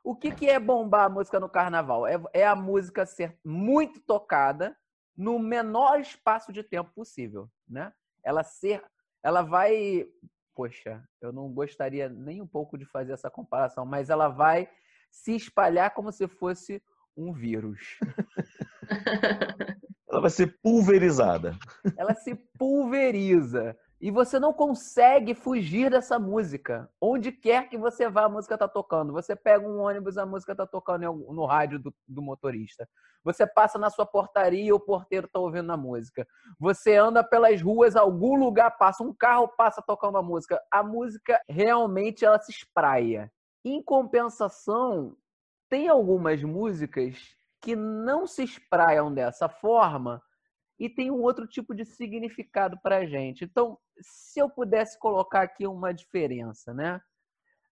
O 0.04 0.14
que, 0.14 0.30
que 0.30 0.48
é 0.48 0.60
bombar 0.60 1.06
a 1.06 1.08
música 1.08 1.40
no 1.40 1.48
carnaval? 1.48 2.06
É, 2.06 2.18
é 2.32 2.46
a 2.46 2.54
música 2.54 3.04
ser 3.04 3.36
muito 3.44 4.00
tocada 4.00 4.76
no 5.18 5.36
menor 5.36 6.00
espaço 6.00 6.52
de 6.52 6.62
tempo 6.62 6.92
possível, 6.94 7.50
né? 7.68 7.92
Ela 8.22 8.44
ser, 8.44 8.84
ela 9.20 9.42
vai, 9.42 10.06
poxa, 10.54 11.02
eu 11.20 11.32
não 11.32 11.52
gostaria 11.52 12.08
nem 12.08 12.40
um 12.40 12.46
pouco 12.46 12.78
de 12.78 12.84
fazer 12.84 13.12
essa 13.12 13.28
comparação, 13.28 13.84
mas 13.84 14.10
ela 14.10 14.28
vai 14.28 14.70
se 15.10 15.34
espalhar 15.34 15.92
como 15.92 16.12
se 16.12 16.28
fosse 16.28 16.80
um 17.16 17.32
vírus. 17.32 17.98
ela 20.08 20.20
vai 20.20 20.30
ser 20.30 20.56
pulverizada. 20.62 21.58
Ela 21.96 22.14
se 22.14 22.36
pulveriza. 22.56 23.76
E 24.00 24.12
você 24.12 24.38
não 24.38 24.52
consegue 24.52 25.34
fugir 25.34 25.90
dessa 25.90 26.20
música. 26.20 26.88
Onde 27.00 27.32
quer 27.32 27.68
que 27.68 27.76
você 27.76 28.08
vá, 28.08 28.24
a 28.24 28.28
música 28.28 28.54
está 28.54 28.68
tocando. 28.68 29.12
Você 29.12 29.34
pega 29.34 29.66
um 29.66 29.80
ônibus, 29.80 30.16
a 30.16 30.24
música 30.24 30.52
está 30.52 30.64
tocando 30.64 31.12
no 31.32 31.44
rádio 31.44 31.80
do, 31.80 31.94
do, 32.06 32.22
motorista. 32.22 32.88
Você 33.24 33.44
passa 33.44 33.76
na 33.76 33.90
sua 33.90 34.06
portaria, 34.06 34.72
o 34.72 34.78
porteiro 34.78 35.26
está 35.26 35.40
ouvindo 35.40 35.72
a 35.72 35.76
música. 35.76 36.24
Você 36.60 36.94
anda 36.94 37.24
pelas 37.24 37.60
ruas, 37.60 37.96
algum 37.96 38.36
lugar 38.36 38.70
passa, 38.78 39.02
um 39.02 39.12
carro 39.12 39.48
passa 39.48 39.82
tocando 39.82 40.16
a 40.16 40.22
música. 40.22 40.62
A 40.70 40.80
música 40.84 41.42
realmente 41.48 42.24
ela 42.24 42.38
se 42.38 42.52
espraia. 42.52 43.32
Em 43.64 43.82
compensação, 43.82 45.16
tem 45.68 45.88
algumas 45.88 46.40
músicas 46.44 47.16
que 47.60 47.74
não 47.74 48.28
se 48.28 48.44
espraiam 48.44 49.12
dessa 49.12 49.48
forma, 49.48 50.22
e 50.78 50.88
tem 50.88 51.10
um 51.10 51.20
outro 51.22 51.46
tipo 51.46 51.74
de 51.74 51.84
significado 51.84 52.78
para 52.80 52.98
a 52.98 53.06
gente. 53.06 53.44
Então, 53.44 53.76
se 54.00 54.40
eu 54.40 54.48
pudesse 54.48 54.98
colocar 54.98 55.42
aqui 55.42 55.66
uma 55.66 55.92
diferença, 55.92 56.72
né? 56.72 57.00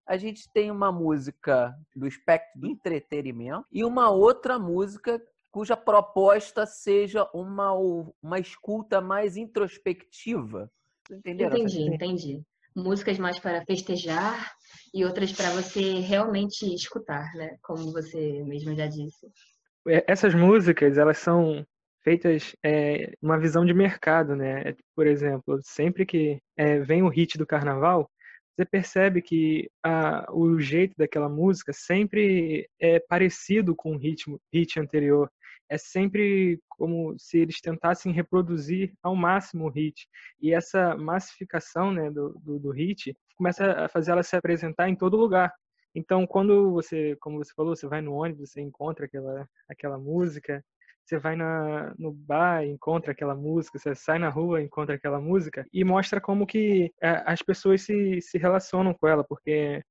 A 0.06 0.16
gente 0.16 0.48
tem 0.52 0.70
uma 0.70 0.92
música 0.92 1.74
do 1.94 2.06
espectro 2.06 2.60
do 2.60 2.66
entretenimento 2.68 3.66
e 3.72 3.84
uma 3.84 4.10
outra 4.10 4.58
música 4.58 5.20
cuja 5.50 5.76
proposta 5.76 6.66
seja 6.66 7.28
uma, 7.32 7.72
uma 8.22 8.38
escuta 8.38 9.00
mais 9.00 9.36
introspectiva. 9.36 10.70
Entenderam? 11.10 11.56
Entendi, 11.56 11.82
entendi. 11.82 12.42
Músicas 12.74 13.18
mais 13.18 13.38
para 13.38 13.64
festejar 13.64 14.52
e 14.92 15.04
outras 15.04 15.32
para 15.32 15.50
você 15.50 16.00
realmente 16.00 16.62
escutar, 16.74 17.32
né? 17.34 17.56
Como 17.62 17.90
você 17.90 18.42
mesmo 18.44 18.74
já 18.76 18.86
disse. 18.86 19.26
É, 19.88 20.04
essas 20.06 20.34
músicas, 20.34 20.98
elas 20.98 21.18
são 21.18 21.66
feitas 22.06 22.54
é, 22.64 23.12
uma 23.20 23.36
visão 23.36 23.66
de 23.66 23.74
mercado, 23.74 24.36
né? 24.36 24.68
É, 24.68 24.76
por 24.94 25.08
exemplo, 25.08 25.58
sempre 25.64 26.06
que 26.06 26.40
é, 26.56 26.78
vem 26.78 27.02
o 27.02 27.08
hit 27.08 27.36
do 27.36 27.44
carnaval, 27.44 28.08
você 28.54 28.64
percebe 28.64 29.20
que 29.20 29.68
a, 29.82 30.24
o 30.32 30.60
jeito 30.60 30.94
daquela 30.96 31.28
música 31.28 31.72
sempre 31.72 32.70
é 32.80 33.00
parecido 33.00 33.74
com 33.74 33.96
o 33.96 33.98
ritmo, 33.98 34.40
hit 34.54 34.78
anterior. 34.78 35.28
É 35.68 35.76
sempre 35.76 36.60
como 36.68 37.18
se 37.18 37.38
eles 37.38 37.60
tentassem 37.60 38.12
reproduzir 38.12 38.92
ao 39.02 39.16
máximo 39.16 39.66
o 39.66 39.68
hit. 39.68 40.06
E 40.40 40.54
essa 40.54 40.96
massificação 40.96 41.90
né, 41.92 42.08
do, 42.08 42.38
do, 42.38 42.56
do 42.60 42.70
hit 42.70 43.16
começa 43.36 43.84
a 43.84 43.88
fazer 43.88 44.12
ela 44.12 44.22
se 44.22 44.36
apresentar 44.36 44.88
em 44.88 44.94
todo 44.94 45.16
lugar. 45.16 45.52
Então, 45.92 46.24
quando 46.24 46.70
você, 46.70 47.16
como 47.16 47.38
você 47.38 47.52
falou, 47.52 47.74
você 47.74 47.88
vai 47.88 48.00
no 48.00 48.14
ônibus, 48.14 48.52
você 48.52 48.60
encontra 48.60 49.06
aquela, 49.06 49.48
aquela 49.68 49.98
música, 49.98 50.64
você 51.06 51.18
vai 51.18 51.36
na, 51.36 51.94
no 51.98 52.12
bar, 52.12 52.64
encontra 52.64 53.12
aquela 53.12 53.34
música, 53.34 53.78
você 53.78 53.94
sai 53.94 54.18
na 54.18 54.28
rua, 54.28 54.60
encontra 54.60 54.96
aquela 54.96 55.20
música, 55.20 55.64
e 55.72 55.84
mostra 55.84 56.20
como 56.20 56.46
que 56.46 56.92
é, 57.00 57.22
as 57.24 57.40
pessoas 57.42 57.82
se, 57.82 58.20
se 58.20 58.36
relacionam 58.38 58.92
com 58.92 59.06
ela, 59.06 59.22
porque 59.22 59.82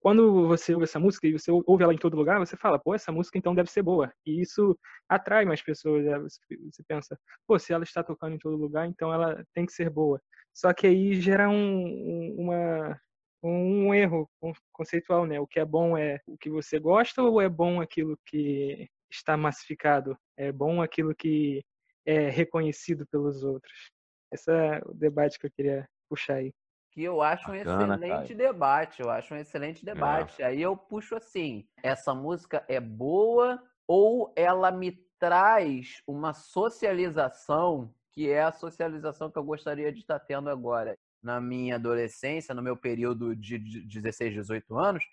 quando 0.00 0.46
você 0.46 0.74
ouve 0.74 0.84
essa 0.84 1.00
música 1.00 1.26
e 1.26 1.32
você 1.32 1.50
ouve 1.50 1.82
ela 1.82 1.94
em 1.94 1.98
todo 1.98 2.16
lugar, 2.16 2.38
você 2.38 2.56
fala, 2.56 2.78
pô, 2.78 2.94
essa 2.94 3.10
música 3.10 3.38
então 3.38 3.54
deve 3.54 3.70
ser 3.70 3.82
boa. 3.82 4.12
E 4.24 4.40
isso 4.40 4.78
atrai 5.08 5.44
mais 5.44 5.60
pessoas. 5.60 6.04
Né? 6.04 6.18
Você 6.18 6.82
pensa, 6.86 7.18
pô, 7.46 7.58
se 7.58 7.72
ela 7.72 7.82
está 7.82 8.02
tocando 8.02 8.34
em 8.34 8.38
todo 8.38 8.56
lugar, 8.56 8.86
então 8.86 9.12
ela 9.12 9.44
tem 9.52 9.66
que 9.66 9.72
ser 9.72 9.90
boa. 9.90 10.20
Só 10.54 10.72
que 10.72 10.86
aí 10.86 11.20
gera 11.20 11.48
um, 11.48 12.34
uma, 12.38 13.00
um 13.42 13.92
erro 13.92 14.30
conceitual, 14.72 15.26
né? 15.26 15.40
O 15.40 15.46
que 15.46 15.58
é 15.58 15.64
bom 15.64 15.96
é 15.96 16.20
o 16.26 16.38
que 16.38 16.48
você 16.48 16.78
gosta 16.78 17.22
ou 17.22 17.40
é 17.40 17.48
bom 17.48 17.80
aquilo 17.80 18.16
que 18.26 18.88
está 19.10 19.36
massificado, 19.36 20.16
é 20.36 20.52
bom 20.52 20.82
aquilo 20.82 21.14
que 21.14 21.64
é 22.06 22.28
reconhecido 22.28 23.06
pelos 23.06 23.42
outros. 23.42 23.90
Esse 24.32 24.50
é 24.50 24.80
o 24.84 24.94
debate 24.94 25.38
que 25.38 25.46
eu 25.46 25.50
queria 25.50 25.88
puxar 26.08 26.34
aí. 26.34 26.52
Que 26.90 27.02
eu 27.02 27.20
acho 27.22 27.48
Bacana, 27.48 27.58
um 27.58 27.94
excelente 27.94 28.34
cara. 28.34 28.52
debate, 28.52 29.02
eu 29.02 29.10
acho 29.10 29.34
um 29.34 29.36
excelente 29.36 29.88
é. 29.88 29.94
debate. 29.94 30.42
É. 30.42 30.46
Aí 30.46 30.62
eu 30.62 30.76
puxo 30.76 31.16
assim, 31.16 31.66
essa 31.82 32.14
música 32.14 32.64
é 32.68 32.80
boa 32.80 33.62
ou 33.86 34.32
ela 34.36 34.70
me 34.70 34.92
traz 35.18 36.02
uma 36.06 36.32
socialização 36.32 37.92
que 38.12 38.28
é 38.28 38.42
a 38.42 38.52
socialização 38.52 39.30
que 39.30 39.38
eu 39.38 39.44
gostaria 39.44 39.92
de 39.92 40.00
estar 40.00 40.18
tendo 40.18 40.50
agora. 40.50 40.98
Na 41.22 41.40
minha 41.40 41.76
adolescência, 41.76 42.54
no 42.54 42.62
meu 42.62 42.76
período 42.76 43.34
de 43.34 43.58
16, 43.58 44.34
18 44.34 44.76
anos, 44.76 45.04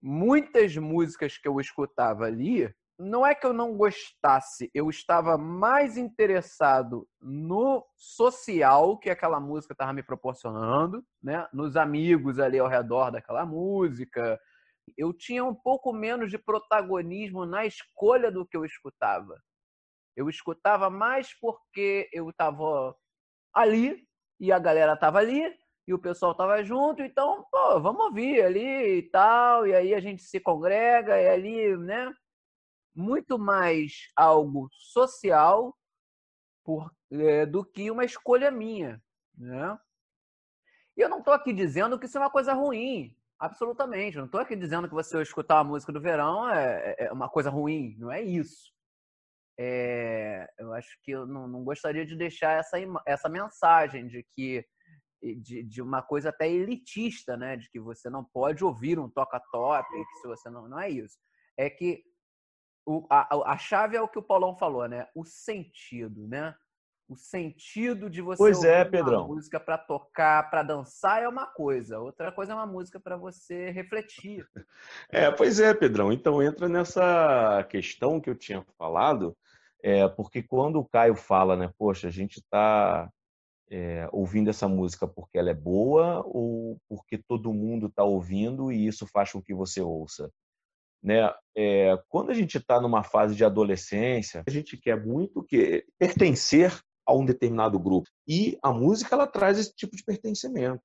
muitas 0.00 0.76
músicas 0.76 1.38
que 1.38 1.48
eu 1.48 1.60
escutava 1.60 2.24
ali 2.24 2.72
não 2.98 3.24
é 3.24 3.34
que 3.34 3.46
eu 3.46 3.52
não 3.52 3.76
gostasse, 3.76 4.70
eu 4.74 4.90
estava 4.90 5.38
mais 5.38 5.96
interessado 5.96 7.08
no 7.20 7.86
social 7.96 8.98
que 8.98 9.08
aquela 9.08 9.38
música 9.38 9.72
estava 9.72 9.92
me 9.92 10.02
proporcionando, 10.02 11.04
né? 11.22 11.46
Nos 11.52 11.76
amigos 11.76 12.40
ali 12.40 12.58
ao 12.58 12.66
redor 12.66 13.10
daquela 13.12 13.46
música. 13.46 14.38
Eu 14.96 15.12
tinha 15.12 15.44
um 15.44 15.54
pouco 15.54 15.92
menos 15.92 16.30
de 16.30 16.38
protagonismo 16.38 17.46
na 17.46 17.64
escolha 17.64 18.32
do 18.32 18.44
que 18.44 18.56
eu 18.56 18.64
escutava. 18.64 19.40
Eu 20.16 20.28
escutava 20.28 20.90
mais 20.90 21.32
porque 21.40 22.08
eu 22.12 22.30
estava 22.30 22.96
ali 23.54 24.04
e 24.40 24.50
a 24.50 24.58
galera 24.58 24.94
estava 24.94 25.18
ali 25.18 25.54
e 25.86 25.94
o 25.94 25.98
pessoal 25.98 26.32
estava 26.32 26.62
junto, 26.64 27.02
então, 27.02 27.46
pô, 27.50 27.80
vamos 27.80 28.06
ouvir 28.06 28.42
ali 28.42 28.98
e 28.98 29.02
tal, 29.10 29.66
e 29.66 29.74
aí 29.74 29.94
a 29.94 30.00
gente 30.00 30.22
se 30.22 30.38
congrega 30.38 31.18
e 31.18 31.28
ali, 31.28 31.76
né? 31.78 32.12
Muito 32.98 33.38
mais 33.38 34.08
algo 34.16 34.68
social 34.72 35.72
por, 36.64 36.92
é, 37.12 37.46
do 37.46 37.64
que 37.64 37.90
uma 37.92 38.04
escolha 38.04 38.50
minha. 38.50 39.00
Né? 39.36 39.78
E 40.96 41.00
eu 41.00 41.08
não 41.08 41.20
estou 41.20 41.32
aqui 41.32 41.52
dizendo 41.52 41.96
que 41.96 42.06
isso 42.06 42.18
é 42.18 42.20
uma 42.20 42.30
coisa 42.30 42.52
ruim, 42.52 43.16
absolutamente. 43.38 44.16
Eu 44.16 44.22
não 44.22 44.26
estou 44.26 44.40
aqui 44.40 44.56
dizendo 44.56 44.88
que 44.88 44.94
você 44.94 45.22
escutar 45.22 45.60
a 45.60 45.64
música 45.64 45.92
do 45.92 46.00
verão 46.00 46.50
é, 46.50 46.96
é, 46.98 47.04
é 47.06 47.12
uma 47.12 47.28
coisa 47.28 47.50
ruim, 47.50 47.96
não 47.98 48.10
é 48.10 48.20
isso. 48.20 48.72
É, 49.56 50.48
eu 50.58 50.72
acho 50.72 50.98
que 51.02 51.12
eu 51.12 51.24
não, 51.24 51.46
não, 51.46 51.62
gostaria 51.62 52.04
de 52.04 52.16
deixar 52.16 52.58
essa, 52.58 52.78
essa 53.06 53.28
mensagem 53.28 54.06
de 54.06 54.24
que 54.24 54.64
de, 55.20 55.64
de, 55.64 55.82
uma 55.82 56.00
coisa 56.00 56.28
até 56.28 56.48
elitista, 56.48 57.36
né? 57.36 57.56
De 57.56 57.68
que 57.70 57.80
você 57.80 58.08
não 58.08 58.24
pode 58.24 58.64
ouvir 58.64 59.00
um 59.00 59.08
toca-top, 59.08 59.88
se 60.20 60.28
você 60.28 60.48
não. 60.48 60.68
Não 60.68 60.78
é 60.78 60.88
isso. 60.88 61.18
É 61.56 61.68
que 61.68 62.04
o, 62.88 63.06
a, 63.10 63.52
a 63.52 63.58
chave 63.58 63.96
é 63.96 64.00
o 64.00 64.08
que 64.08 64.18
o 64.18 64.22
Paulão 64.22 64.56
falou, 64.56 64.88
né? 64.88 65.06
O 65.14 65.22
sentido, 65.22 66.26
né? 66.26 66.54
O 67.06 67.14
sentido 67.16 68.08
de 68.08 68.22
você 68.22 68.38
pois 68.38 68.64
é, 68.64 68.82
Pedrão. 68.82 69.26
uma 69.26 69.34
música 69.34 69.60
para 69.60 69.76
tocar, 69.76 70.48
para 70.48 70.62
dançar 70.62 71.22
é 71.22 71.28
uma 71.28 71.46
coisa. 71.46 71.98
Outra 71.98 72.32
coisa 72.32 72.52
é 72.52 72.54
uma 72.54 72.66
música 72.66 72.98
para 72.98 73.16
você 73.16 73.70
refletir. 73.70 74.46
É, 75.10 75.30
pois 75.30 75.60
é, 75.60 75.74
Pedrão. 75.74 76.10
Então 76.10 76.42
entra 76.42 76.66
nessa 76.66 77.62
questão 77.68 78.20
que 78.20 78.30
eu 78.30 78.34
tinha 78.34 78.64
falado, 78.78 79.36
é, 79.82 80.08
porque 80.08 80.42
quando 80.42 80.78
o 80.78 80.88
Caio 80.88 81.14
fala, 81.14 81.56
né, 81.56 81.70
poxa, 81.78 82.08
a 82.08 82.10
gente 82.10 82.38
está 82.38 83.10
é, 83.70 84.08
ouvindo 84.12 84.48
essa 84.48 84.66
música 84.66 85.06
porque 85.06 85.38
ela 85.38 85.50
é 85.50 85.54
boa 85.54 86.22
ou 86.26 86.78
porque 86.88 87.18
todo 87.18 87.52
mundo 87.52 87.86
está 87.86 88.02
ouvindo 88.02 88.72
e 88.72 88.86
isso 88.86 89.06
faz 89.06 89.32
com 89.32 89.42
que 89.42 89.54
você 89.54 89.80
ouça? 89.82 90.30
Né? 91.02 91.32
É, 91.56 91.96
quando 92.08 92.30
a 92.30 92.34
gente 92.34 92.58
está 92.58 92.80
numa 92.80 93.02
fase 93.02 93.34
de 93.34 93.44
adolescência, 93.44 94.42
a 94.46 94.50
gente 94.50 94.76
quer 94.76 95.04
muito 95.04 95.42
que 95.42 95.84
pertencer 95.98 96.78
a 97.06 97.14
um 97.14 97.24
determinado 97.24 97.78
grupo. 97.78 98.08
E 98.26 98.58
a 98.62 98.72
música 98.72 99.14
ela 99.14 99.26
traz 99.26 99.58
esse 99.58 99.74
tipo 99.74 99.96
de 99.96 100.04
pertencimento. 100.04 100.82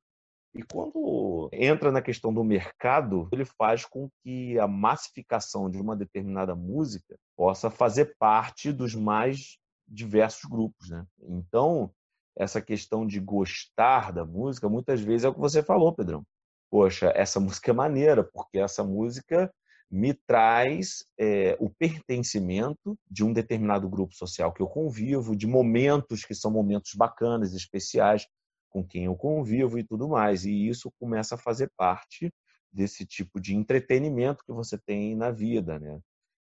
E 0.56 0.62
quando 0.64 1.50
entra 1.52 1.92
na 1.92 2.02
questão 2.02 2.32
do 2.32 2.44
mercado, 2.44 3.28
ele 3.32 3.44
faz 3.44 3.86
com 3.86 4.08
que 4.22 4.58
a 4.60 4.68
massificação 4.68 5.70
de 5.70 5.82
uma 5.82 5.96
determinada 5.96 6.56
música 6.56 7.18
possa 7.36 7.72
fazer 7.72 8.16
parte 8.20 8.72
dos 8.72 8.94
mais 8.94 9.58
diversos 9.88 10.48
grupos, 10.50 10.90
né? 10.90 11.06
Então, 11.24 11.92
essa 12.38 12.62
questão 12.62 13.06
de 13.06 13.20
gostar 13.20 14.12
da 14.12 14.24
música, 14.24 14.70
muitas 14.70 15.02
vezes 15.02 15.26
é 15.26 15.30
o 15.30 15.34
que 15.34 15.40
você 15.40 15.64
falou, 15.64 15.94
Pedrão. 15.94 16.24
Poxa, 16.70 17.12
essa 17.16 17.40
música 17.40 17.72
é 17.72 17.74
maneira, 17.74 18.24
porque 18.24 18.60
essa 18.60 18.84
música 18.84 19.52
me 19.90 20.14
traz 20.14 21.06
é, 21.20 21.56
o 21.60 21.70
pertencimento 21.70 22.98
de 23.10 23.24
um 23.24 23.32
determinado 23.32 23.88
grupo 23.88 24.16
social 24.16 24.52
que 24.52 24.62
eu 24.62 24.68
convivo, 24.68 25.36
de 25.36 25.46
momentos 25.46 26.26
que 26.26 26.34
são 26.34 26.50
momentos 26.50 26.94
bacanas, 26.96 27.54
especiais, 27.54 28.28
com 28.70 28.84
quem 28.84 29.06
eu 29.06 29.16
convivo 29.16 29.78
e 29.78 29.84
tudo 29.84 30.08
mais. 30.08 30.46
E 30.46 30.68
isso 30.68 30.92
começa 31.00 31.36
a 31.36 31.38
fazer 31.38 31.72
parte 31.78 32.34
desse 32.72 33.06
tipo 33.06 33.40
de 33.40 33.56
entretenimento 33.56 34.44
que 34.44 34.52
você 34.52 34.78
tem 34.78 35.16
na 35.16 35.30
vida, 35.30 35.78
né? 35.80 36.00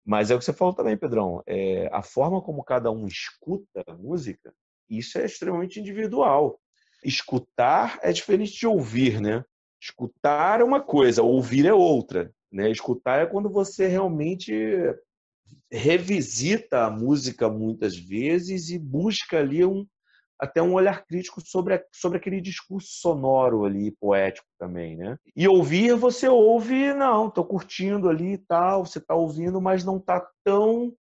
Mas 0.06 0.32
é 0.32 0.36
o 0.36 0.40
que 0.40 0.46
você 0.46 0.54
falou 0.54 0.74
também, 0.74 0.98
Pedrão. 0.98 1.42
É, 1.46 1.90
a 1.92 2.02
forma 2.02 2.42
como 2.42 2.63
cada 2.63 2.92
um 2.92 3.08
escuta 3.08 3.84
a 3.88 3.94
música, 3.94 4.54
isso 4.90 5.18
é 5.18 5.25
extremamente 5.25 5.80
individual. 5.80 6.60
Escutar 7.04 8.00
é 8.02 8.12
diferente 8.12 8.54
de 8.54 8.68
ouvir, 8.68 9.22
né? 9.22 9.44
Escutar 9.82 10.62
é 10.62 10.63
uma 10.63 10.82
coisa, 10.82 11.22
ouvir 11.22 11.66
é 11.66 11.74
outra. 11.74 12.34
Né? 12.54 12.70
Escutar 12.70 13.24
é 13.24 13.26
quando 13.26 13.50
você 13.50 13.88
realmente 13.88 14.54
revisita 15.72 16.86
a 16.86 16.92
música 16.92 17.50
muitas 17.50 17.98
vezes 17.98 18.70
e 18.70 18.78
busca 18.78 19.40
ali 19.40 19.66
um, 19.66 19.88
até 20.40 20.62
um 20.62 20.74
olhar 20.74 21.04
crítico 21.06 21.42
sobre, 21.42 21.74
a, 21.74 21.84
sobre 21.92 22.20
aquele 22.20 22.40
discurso 22.40 22.90
sonoro 22.92 23.66
ali, 23.66 23.92
poético 23.92 24.48
também, 24.60 24.96
né? 24.96 25.18
E 25.36 25.48
ouvir, 25.48 25.96
você 25.96 26.28
ouve, 26.28 26.94
não, 26.94 27.30
tô 27.30 27.44
curtindo 27.44 28.08
ali 28.08 28.34
e 28.34 28.38
tal, 28.38 28.86
você 28.86 29.02
tá 29.02 29.16
ouvindo, 29.16 29.60
mas 29.60 29.84
não 29.84 30.00
tá 30.00 30.24
tão 30.44 30.94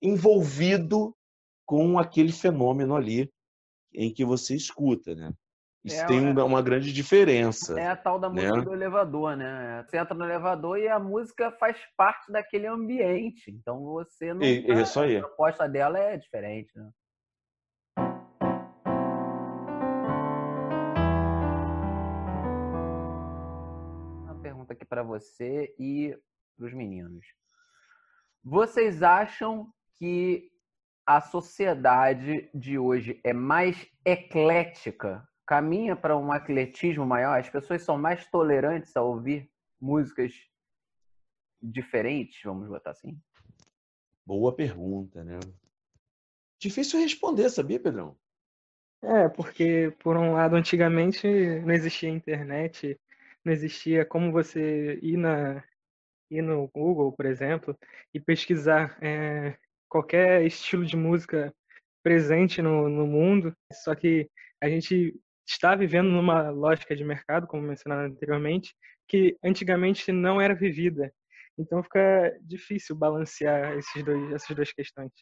envolvido 0.00 1.14
com 1.66 1.98
aquele 1.98 2.32
fenômeno 2.32 2.94
ali 2.94 3.28
em 3.92 4.12
que 4.12 4.24
você 4.24 4.54
escuta, 4.54 5.14
né? 5.16 5.32
Isso 5.84 6.00
é, 6.00 6.06
tem 6.06 6.28
é, 6.28 6.42
uma 6.44 6.62
grande 6.62 6.92
diferença. 6.92 7.78
É 7.78 7.88
a 7.88 7.96
tal 7.96 8.16
da 8.16 8.30
música 8.30 8.58
né? 8.58 8.62
do 8.62 8.72
elevador, 8.72 9.36
né? 9.36 9.84
Você 9.84 9.98
entra 9.98 10.14
no 10.14 10.24
elevador 10.24 10.78
e 10.78 10.88
a 10.88 10.98
música 10.98 11.50
faz 11.50 11.76
parte 11.96 12.30
daquele 12.30 12.68
ambiente. 12.68 13.50
Então 13.50 13.82
você 13.82 14.32
não. 14.32 14.42
E, 14.42 14.64
tá, 14.64 14.74
isso 14.74 15.00
aí. 15.00 15.16
A 15.16 15.20
proposta 15.20 15.68
dela 15.68 15.98
é 15.98 16.16
diferente, 16.16 16.70
né? 16.76 16.88
Uma 24.24 24.40
pergunta 24.40 24.72
aqui 24.74 24.84
para 24.84 25.02
você 25.02 25.74
e 25.80 26.16
para 26.56 26.66
os 26.66 26.72
meninos. 26.72 27.26
Vocês 28.44 29.02
acham 29.02 29.68
que 29.96 30.48
a 31.04 31.20
sociedade 31.20 32.48
de 32.54 32.78
hoje 32.78 33.20
é 33.24 33.32
mais 33.32 33.84
eclética 34.04 35.26
caminha 35.46 35.96
para 35.96 36.16
um 36.16 36.32
atletismo 36.32 37.04
maior? 37.04 37.38
As 37.38 37.48
pessoas 37.48 37.82
são 37.82 37.98
mais 37.98 38.26
tolerantes 38.30 38.96
a 38.96 39.02
ouvir 39.02 39.50
músicas 39.80 40.32
diferentes, 41.60 42.40
vamos 42.42 42.68
botar 42.68 42.90
assim? 42.90 43.20
Boa 44.24 44.54
pergunta, 44.54 45.22
né? 45.24 45.38
Difícil 46.58 47.00
responder, 47.00 47.50
sabia, 47.50 47.80
Pedrão? 47.80 48.16
É, 49.02 49.28
porque, 49.28 49.92
por 49.98 50.16
um 50.16 50.32
lado, 50.32 50.54
antigamente 50.54 51.26
não 51.60 51.74
existia 51.74 52.08
internet, 52.08 52.98
não 53.44 53.52
existia 53.52 54.04
como 54.04 54.30
você 54.30 54.98
ir, 55.02 55.16
na, 55.16 55.64
ir 56.30 56.40
no 56.40 56.68
Google, 56.68 57.12
por 57.12 57.26
exemplo, 57.26 57.76
e 58.14 58.20
pesquisar 58.20 58.96
é, 59.02 59.58
qualquer 59.88 60.46
estilo 60.46 60.86
de 60.86 60.96
música 60.96 61.52
presente 62.00 62.62
no, 62.62 62.88
no 62.88 63.06
mundo. 63.06 63.52
Só 63.72 63.94
que 63.96 64.30
a 64.60 64.68
gente 64.68 65.20
está 65.52 65.74
vivendo 65.74 66.08
numa 66.08 66.50
lógica 66.50 66.96
de 66.96 67.04
mercado, 67.04 67.46
como 67.46 67.62
mencionado 67.62 68.12
anteriormente, 68.12 68.74
que 69.06 69.36
antigamente 69.44 70.10
não 70.10 70.40
era 70.40 70.54
vivida. 70.54 71.12
Então 71.58 71.82
fica 71.82 72.36
difícil 72.40 72.96
balancear 72.96 73.76
esses 73.76 74.02
dois, 74.02 74.32
essas 74.32 74.56
duas 74.56 74.72
questões. 74.72 75.12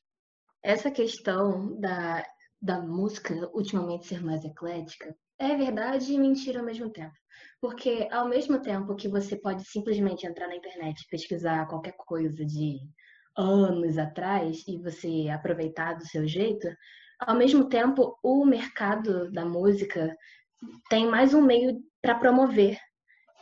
Essa 0.63 0.91
questão 0.91 1.79
da, 1.81 2.25
da 2.61 2.81
música 2.81 3.35
ultimamente 3.53 4.07
ser 4.07 4.23
mais 4.23 4.45
eclética 4.45 5.15
é 5.39 5.57
verdade 5.57 6.13
e 6.13 6.19
mentira 6.19 6.61
ao 6.61 6.67
mesmo 6.67 6.91
tempo. 6.91 7.15
Porque 7.61 8.07
ao 8.13 8.29
mesmo 8.29 8.61
tempo 8.61 8.95
que 8.95 9.09
você 9.09 9.37
pode 9.37 9.65
simplesmente 9.65 10.27
entrar 10.27 10.49
na 10.49 10.57
internet 10.57 11.01
e 11.01 11.09
pesquisar 11.09 11.67
qualquer 11.67 11.95
coisa 11.97 12.45
de 12.45 12.79
anos 13.37 13.99
atrás 13.99 14.63
e 14.69 14.79
você 14.79 15.29
aproveitar 15.31 15.95
do 15.95 16.07
seu 16.07 16.27
jeito, 16.27 16.69
ao 17.21 17.37
mesmo 17.37 17.69
tempo, 17.69 18.19
o 18.23 18.45
mercado 18.45 19.31
da 19.31 19.45
música 19.45 20.17
tem 20.89 21.07
mais 21.07 21.35
um 21.35 21.43
meio 21.43 21.81
para 22.03 22.15
promover 22.15 22.79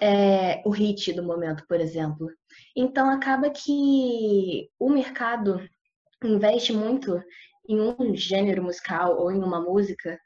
é, 0.01 0.63
o 0.65 0.71
hit 0.71 1.13
do 1.13 1.23
momento, 1.23 1.65
por 1.69 1.81
exemplo. 1.81 2.29
Então, 2.77 3.11
acaba 3.11 3.51
que 3.51 4.69
o 4.79 4.91
mercado 4.91 5.61
investe 6.23 6.73
muito 6.73 7.23
em 7.69 7.81
um 7.81 8.15
gênero 8.15 8.63
musical 8.63 9.19
ou 9.19 9.31
em 9.31 9.39
uma 9.39 9.61
música 9.61 10.19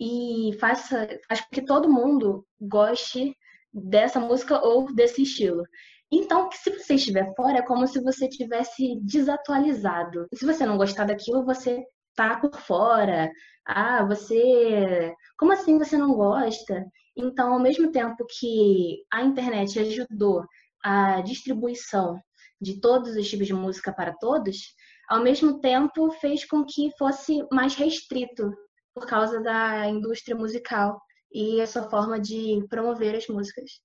e 0.00 0.56
faça, 0.58 1.08
faz 1.28 1.40
com 1.40 1.48
que 1.52 1.62
todo 1.62 1.92
mundo 1.92 2.46
goste 2.60 3.36
dessa 3.72 4.20
música 4.20 4.64
ou 4.64 4.92
desse 4.94 5.22
estilo. 5.22 5.64
Então, 6.10 6.48
se 6.52 6.70
você 6.70 6.94
estiver 6.94 7.34
fora, 7.34 7.58
é 7.58 7.62
como 7.62 7.86
se 7.86 8.00
você 8.00 8.28
tivesse 8.28 9.00
desatualizado. 9.00 10.28
Se 10.32 10.46
você 10.46 10.64
não 10.64 10.76
gostar 10.76 11.04
daquilo, 11.04 11.44
você 11.44 11.84
tá 12.14 12.38
por 12.38 12.58
fora. 12.60 13.30
Ah, 13.66 14.04
você. 14.04 15.14
Como 15.38 15.52
assim 15.52 15.78
você 15.78 15.96
não 15.96 16.14
gosta? 16.14 16.84
Então, 17.16 17.52
ao 17.52 17.60
mesmo 17.60 17.90
tempo 17.92 18.26
que 18.38 19.04
a 19.12 19.22
internet 19.22 19.78
ajudou 19.78 20.44
a 20.82 21.20
distribuição 21.22 22.20
de 22.60 22.80
todos 22.80 23.16
os 23.16 23.28
tipos 23.28 23.46
de 23.46 23.54
música 23.54 23.92
para 23.92 24.12
todos, 24.14 24.74
ao 25.08 25.22
mesmo 25.22 25.60
tempo 25.60 26.10
fez 26.12 26.44
com 26.44 26.64
que 26.64 26.90
fosse 26.98 27.46
mais 27.52 27.74
restrito 27.74 28.52
por 28.94 29.06
causa 29.06 29.40
da 29.40 29.88
indústria 29.88 30.36
musical 30.36 31.00
e 31.32 31.60
a 31.60 31.66
sua 31.66 31.88
forma 31.90 32.18
de 32.18 32.64
promover 32.68 33.16
as 33.16 33.26
músicas. 33.26 33.80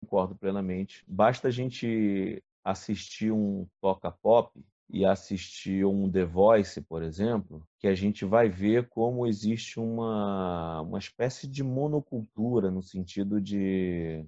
Concordo 0.00 0.34
plenamente. 0.36 1.04
Basta 1.06 1.48
a 1.48 1.50
gente 1.50 2.42
assistir 2.64 3.30
um 3.30 3.66
toca 3.80 4.10
pop 4.10 4.50
e 4.94 5.04
assistir 5.04 5.84
um 5.84 6.08
The 6.08 6.24
Voice, 6.24 6.80
por 6.80 7.02
exemplo, 7.02 7.66
que 7.80 7.88
a 7.88 7.96
gente 7.96 8.24
vai 8.24 8.48
ver 8.48 8.88
como 8.88 9.26
existe 9.26 9.80
uma, 9.80 10.82
uma 10.82 11.00
espécie 11.00 11.48
de 11.48 11.64
monocultura 11.64 12.70
no 12.70 12.80
sentido 12.80 13.40
de, 13.40 14.24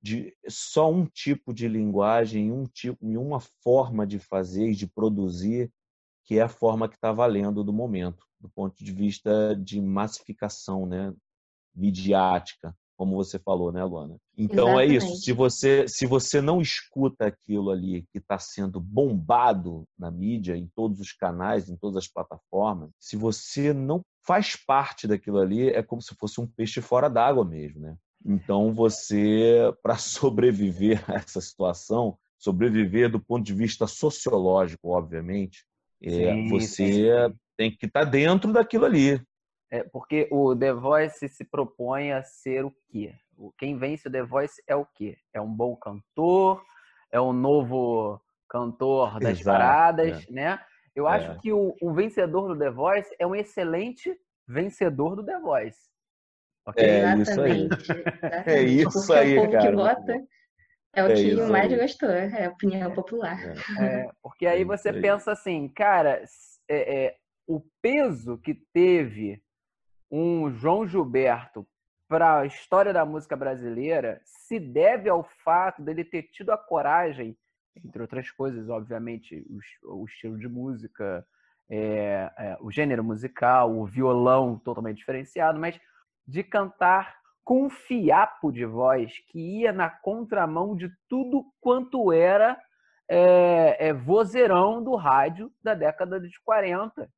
de 0.00 0.32
só 0.48 0.88
um 0.88 1.04
tipo 1.04 1.52
de 1.52 1.66
linguagem, 1.66 2.52
um 2.52 2.64
tipo, 2.64 3.04
e 3.04 3.18
uma 3.18 3.40
forma 3.40 4.06
de 4.06 4.20
fazer 4.20 4.70
e 4.70 4.76
de 4.76 4.86
produzir 4.86 5.68
que 6.24 6.38
é 6.38 6.42
a 6.42 6.48
forma 6.48 6.88
que 6.88 6.94
está 6.94 7.10
valendo 7.10 7.64
do 7.64 7.72
momento, 7.72 8.24
do 8.38 8.48
ponto 8.48 8.84
de 8.84 8.92
vista 8.92 9.56
de 9.56 9.80
massificação, 9.80 10.86
né, 10.86 11.12
midiática 11.74 12.72
como 12.98 13.14
você 13.14 13.38
falou, 13.38 13.70
né, 13.70 13.82
Luana? 13.84 14.16
Então 14.36 14.80
Exatamente. 14.80 14.92
é 14.92 14.96
isso. 14.96 15.22
Se 15.22 15.32
você, 15.32 15.86
se 15.86 16.04
você 16.04 16.40
não 16.40 16.60
escuta 16.60 17.26
aquilo 17.26 17.70
ali 17.70 18.04
que 18.12 18.18
está 18.18 18.40
sendo 18.40 18.80
bombado 18.80 19.84
na 19.96 20.10
mídia, 20.10 20.56
em 20.56 20.66
todos 20.74 20.98
os 20.98 21.12
canais, 21.12 21.70
em 21.70 21.76
todas 21.76 21.96
as 21.96 22.08
plataformas, 22.08 22.90
se 22.98 23.16
você 23.16 23.72
não 23.72 24.02
faz 24.26 24.56
parte 24.56 25.06
daquilo 25.06 25.38
ali, 25.38 25.68
é 25.68 25.80
como 25.80 26.02
se 26.02 26.12
fosse 26.16 26.40
um 26.40 26.46
peixe 26.46 26.80
fora 26.80 27.08
d'água 27.08 27.44
mesmo, 27.44 27.80
né? 27.80 27.96
Então 28.26 28.74
você, 28.74 29.72
para 29.80 29.96
sobreviver 29.96 31.08
a 31.08 31.14
essa 31.14 31.40
situação, 31.40 32.18
sobreviver 32.36 33.08
do 33.08 33.20
ponto 33.20 33.46
de 33.46 33.54
vista 33.54 33.86
sociológico, 33.86 34.88
obviamente, 34.88 35.64
é, 36.02 36.34
sim, 36.34 36.48
você 36.48 37.28
sim. 37.28 37.34
tem 37.56 37.70
que 37.70 37.86
estar 37.86 38.04
tá 38.04 38.10
dentro 38.10 38.52
daquilo 38.52 38.86
ali. 38.86 39.22
É, 39.70 39.82
porque 39.82 40.28
o 40.30 40.56
The 40.56 40.72
Voice 40.72 41.28
se 41.28 41.44
propõe 41.44 42.12
a 42.12 42.22
ser 42.22 42.64
o 42.64 42.74
quê? 42.88 43.14
Quem 43.58 43.76
vence 43.76 44.08
o 44.08 44.10
The 44.10 44.22
Voice 44.22 44.62
é 44.66 44.74
o 44.74 44.84
quê? 44.84 45.16
É 45.32 45.40
um 45.40 45.52
bom 45.52 45.76
cantor, 45.76 46.62
é 47.12 47.20
um 47.20 47.32
novo 47.32 48.20
cantor 48.48 49.20
das 49.20 49.40
Exato, 49.40 49.58
paradas, 49.58 50.26
é. 50.28 50.32
né? 50.32 50.60
Eu 50.94 51.06
é. 51.06 51.12
acho 51.12 51.40
que 51.40 51.52
o, 51.52 51.76
o, 51.80 51.92
vencedor 51.92 52.48
do 52.48 52.58
The 52.58 52.70
Voice 52.70 53.14
é 53.18 53.26
um 53.26 53.34
excelente 53.34 54.12
vencedor 54.46 55.14
do 55.14 55.24
The 55.24 55.38
Voice. 55.38 55.78
Okay? 56.66 56.84
É 56.84 57.14
Exatamente. 57.14 57.82
isso 57.82 57.92
aí. 57.92 58.04
É 58.46 58.62
isso 58.62 59.12
aí, 59.12 59.36
é 59.36 59.40
o 59.40 59.42
povo 59.42 59.52
cara. 59.52 59.68
que 59.68 59.76
vota 59.76 60.28
é 60.94 61.04
o 61.04 61.06
é 61.06 61.14
que 61.14 61.34
mais 61.42 61.72
gostou, 61.72 62.10
é 62.10 62.46
a 62.46 62.50
opinião 62.50 62.92
popular. 62.92 63.38
É, 63.80 64.08
porque 64.22 64.46
aí 64.46 64.64
você 64.64 64.88
aí. 64.88 65.00
pensa 65.00 65.32
assim, 65.32 65.68
cara, 65.68 66.24
o 67.46 67.62
peso 67.80 68.38
que 68.38 68.54
teve 68.72 69.40
um 70.10 70.50
João 70.50 70.86
Gilberto 70.86 71.66
para 72.08 72.40
a 72.40 72.46
história 72.46 72.92
da 72.92 73.04
música 73.04 73.36
brasileira 73.36 74.20
se 74.24 74.58
deve 74.58 75.08
ao 75.08 75.22
fato 75.44 75.82
dele 75.82 76.04
ter 76.04 76.22
tido 76.22 76.50
a 76.50 76.56
coragem, 76.56 77.36
entre 77.84 78.00
outras 78.00 78.30
coisas, 78.30 78.68
obviamente, 78.70 79.46
o, 79.84 80.04
estilo 80.06 80.38
de 80.38 80.48
música, 80.48 81.24
é, 81.68 82.32
é, 82.38 82.56
o 82.60 82.70
gênero 82.70 83.04
musical, 83.04 83.76
o 83.76 83.84
violão 83.84 84.58
totalmente 84.58 84.98
diferenciado, 84.98 85.60
mas 85.60 85.78
de 86.26 86.42
cantar 86.42 87.18
com 87.44 87.64
um 87.64 87.70
fiapo 87.70 88.50
de 88.50 88.64
voz 88.64 89.12
que 89.28 89.60
ia 89.60 89.72
na 89.72 89.88
contramão 89.88 90.74
de 90.74 90.90
tudo 91.08 91.44
quanto 91.60 92.12
era 92.12 92.58
é, 93.08 93.88
é 93.88 93.92
vozeirão 93.92 94.82
do 94.82 94.94
rádio 94.94 95.50
da 95.62 95.74
década 95.74 96.20
de 96.20 96.38
40. 96.42 97.08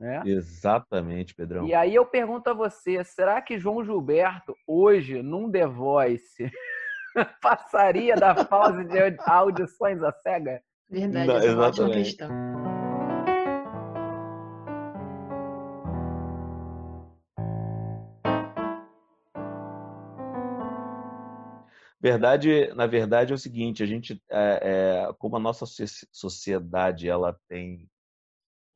Né? 0.00 0.22
Exatamente, 0.24 1.34
Pedrão. 1.34 1.66
E 1.66 1.74
aí 1.74 1.94
eu 1.94 2.06
pergunto 2.06 2.48
a 2.48 2.54
você, 2.54 3.04
será 3.04 3.42
que 3.42 3.58
João 3.58 3.84
Gilberto, 3.84 4.56
hoje, 4.66 5.22
num 5.22 5.50
The 5.50 5.66
Voice, 5.66 6.50
passaria 7.42 8.16
da 8.16 8.34
fase 8.46 8.82
de 8.84 8.98
audições 9.26 10.02
à 10.02 10.10
cega? 10.10 10.62
Verdade, 10.88 11.26
Não, 11.26 11.36
essa 11.36 11.46
é 11.46 11.54
uma 11.54 11.66
ótima 11.66 11.90
questão. 11.90 12.30
Verdade, 22.02 22.72
na 22.74 22.86
verdade 22.86 23.32
é 23.32 23.34
o 23.34 23.38
seguinte, 23.38 23.82
a 23.82 23.86
gente, 23.86 24.18
é, 24.30 24.60
é, 25.10 25.12
como 25.18 25.36
a 25.36 25.38
nossa 25.38 25.66
sociedade 26.10 27.06
ela 27.06 27.38
tem 27.46 27.86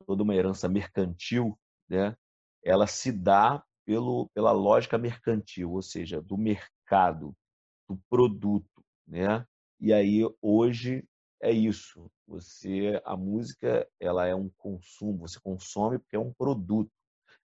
toda 0.05 0.23
uma 0.23 0.35
herança 0.35 0.67
mercantil, 0.67 1.57
né? 1.89 2.15
ela 2.63 2.87
se 2.87 3.11
dá 3.11 3.63
pelo, 3.85 4.29
pela 4.33 4.51
lógica 4.51 4.97
mercantil, 4.97 5.71
ou 5.71 5.81
seja, 5.81 6.21
do 6.21 6.37
mercado, 6.37 7.35
do 7.87 7.97
produto. 8.09 8.83
Né? 9.07 9.45
E 9.79 9.93
aí, 9.93 10.21
hoje, 10.41 11.07
é 11.41 11.51
isso. 11.51 12.09
Você, 12.27 12.99
a 13.05 13.15
música, 13.15 13.87
ela 13.99 14.25
é 14.25 14.33
um 14.33 14.49
consumo, 14.57 15.19
você 15.19 15.39
consome 15.39 15.99
porque 15.99 16.15
é 16.15 16.19
um 16.19 16.33
produto. 16.33 16.91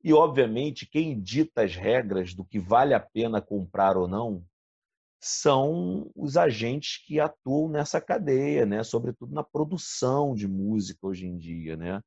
E, 0.04 0.14
obviamente, 0.14 0.86
quem 0.86 1.20
dita 1.20 1.64
as 1.64 1.76
regras 1.76 2.36
do 2.36 2.46
que 2.46 2.60
vale 2.60 2.94
a 2.94 3.00
pena 3.00 3.42
comprar 3.42 3.98
ou 3.98 4.08
não 4.08 4.46
são 5.20 6.12
os 6.16 6.38
agentes 6.38 7.04
que 7.04 7.20
atuam 7.20 7.68
nessa 7.70 8.00
cadeia, 8.00 8.68
né? 8.68 8.84
sobretudo 8.84 9.34
na 9.34 9.44
produção 9.44 10.36
de 10.36 10.48
música 10.48 11.08
hoje 11.08 11.26
em 11.26 11.36
dia. 11.38 11.76
Né? 11.76 12.00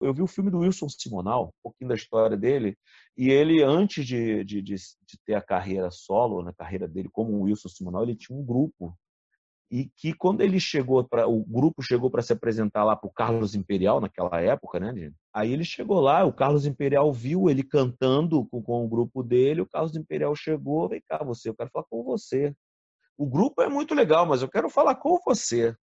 Eu 0.00 0.14
vi 0.14 0.22
o 0.22 0.26
filme 0.26 0.50
do 0.50 0.58
Wilson 0.58 0.88
Simonal, 0.88 1.48
um 1.48 1.62
pouquinho 1.62 1.88
da 1.88 1.94
história 1.94 2.36
dele, 2.36 2.76
e 3.16 3.30
ele, 3.30 3.62
antes 3.62 4.06
de, 4.06 4.44
de, 4.44 4.62
de, 4.62 4.74
de 4.74 5.18
ter 5.24 5.34
a 5.34 5.42
carreira 5.42 5.90
solo, 5.90 6.42
na 6.42 6.52
carreira 6.52 6.86
dele 6.86 7.08
como 7.10 7.42
Wilson 7.42 7.68
Simonal, 7.68 8.02
ele 8.04 8.16
tinha 8.16 8.38
um 8.38 8.44
grupo. 8.44 8.96
E 9.70 9.90
que 9.96 10.14
quando 10.14 10.40
ele 10.40 10.58
chegou 10.58 11.04
para 11.04 11.28
o 11.28 11.44
grupo 11.44 11.82
chegou 11.82 12.10
para 12.10 12.22
se 12.22 12.32
apresentar 12.32 12.84
lá 12.84 12.96
para 12.96 13.06
o 13.06 13.12
Carlos 13.12 13.54
Imperial 13.54 14.00
naquela 14.00 14.40
época, 14.40 14.80
né? 14.80 15.12
Aí 15.34 15.52
ele 15.52 15.64
chegou 15.64 16.00
lá, 16.00 16.24
o 16.24 16.32
Carlos 16.32 16.64
Imperial 16.64 17.12
viu 17.12 17.50
ele 17.50 17.62
cantando 17.62 18.46
com, 18.46 18.62
com 18.62 18.84
o 18.84 18.88
grupo 18.88 19.22
dele, 19.22 19.60
o 19.60 19.68
Carlos 19.68 19.94
Imperial 19.94 20.34
chegou, 20.34 20.88
vem 20.88 21.02
cá 21.06 21.22
você, 21.22 21.50
eu 21.50 21.54
quero 21.54 21.70
falar 21.70 21.84
com 21.90 22.02
você. 22.02 22.54
O 23.18 23.26
grupo 23.26 23.60
é 23.60 23.68
muito 23.68 23.94
legal, 23.94 24.24
mas 24.24 24.40
eu 24.40 24.48
quero 24.48 24.70
falar 24.70 24.94
com 24.94 25.18
você. 25.26 25.76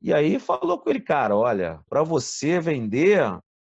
E 0.00 0.12
aí 0.12 0.38
falou 0.38 0.78
com 0.78 0.90
ele, 0.90 1.00
cara, 1.00 1.36
olha, 1.36 1.80
para 1.88 2.02
você 2.02 2.60
vender, 2.60 3.20